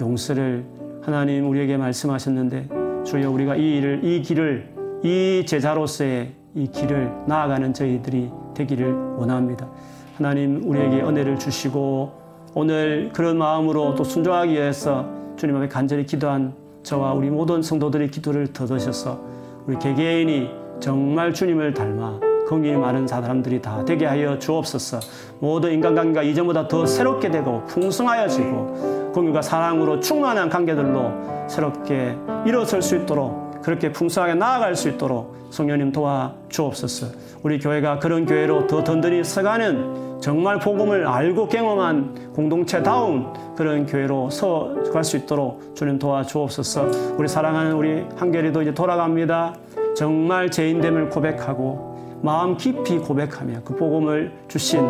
[0.00, 0.64] 용서를
[1.02, 2.68] 하나님 우리에게 말씀하셨는데
[3.04, 4.74] 주여 우리가 이 일을 이 길을
[5.04, 9.68] 이 제자로서의 이 길을 나아가는 저희들이 되기를 원합니다.
[10.16, 12.19] 하나님 우리에게 은혜를 주시고
[12.54, 18.52] 오늘 그런 마음으로 또 순종하기 위해서 주님 앞에 간절히 기도한 저와 우리 모든 성도들의 기도를
[18.52, 19.20] 더드셔서
[19.66, 24.98] 우리 개개인이 정말 주님을 닮아 긍휼이 많은 사람들이 다 되게 하여 주옵소서.
[25.38, 31.12] 모든 인간관계가 이전보다 더 새롭게 되고 풍성하여지고 긍휼과 사랑으로 충만한 관계들로
[31.48, 37.06] 새롭게 일어설 수 있도록 그렇게 풍성하게 나아갈 수 있도록 성령님 도와 주옵소서.
[37.44, 45.02] 우리 교회가 그런 교회로 더 든든히 서가는 정말 복음을 알고 경험한 공동체다운 그런 교회로 서갈
[45.02, 47.16] 수 있도록 주님 도와 주옵소서.
[47.16, 49.54] 우리 사랑하는 우리 한결이도 이제 돌아갑니다.
[49.96, 54.86] 정말 죄인됨을 고백하고 마음 깊이 고백하며 그 복음을 주신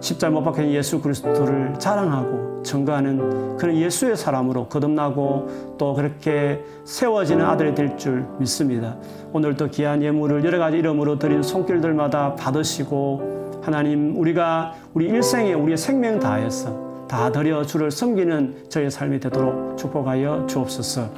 [0.00, 7.74] 십자가 못 박힌 예수 그리스도를 자랑하고 증거하는 그런 예수의 사람으로 거듭나고 또 그렇게 세워지는 아들이
[7.74, 8.96] 될 줄 믿습니다.
[9.32, 16.18] 오늘도 귀한 예물을 여러 가지 이름으로 드린 손길들마다 받으시고 하나님 우리가 우리 일생에 우리의 생명
[16.18, 21.10] 다해서 다 드려 주를 섬기는 저의 삶이 되도록 축복하여 주옵소서.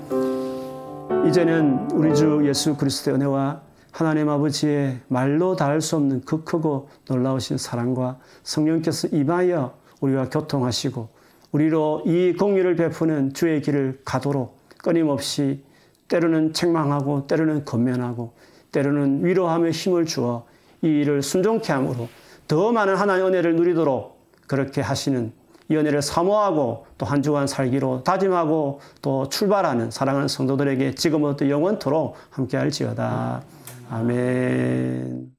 [1.27, 3.61] 이제는 우리 주 예수 그리스도의 은혜와
[3.93, 11.09] 하나님 아버지의 말로 닿을 수 없는 그 크고 놀라우신 사랑과 성령께서 임하여 우리와 교통하시고
[11.53, 15.63] 우리로 이 공의를 베푸는 주의 길을 가도록 끊임없이
[16.09, 18.33] 때로는 책망하고 때로는 건면하고
[18.73, 20.47] 때로는 위로하며 힘을 주어
[20.83, 22.09] 이 일을 순종케 함으로
[22.51, 25.33] 더 많은 하나님의 은혜를 누리도록 그렇게 하시는
[25.69, 33.43] 이 은혜를 사모하고 또 한 주간 살기로 다짐하고 또 출발하는 사랑하는 성도들에게 지금부터 영원토록 함께할지어다.
[33.89, 35.31] 아멘.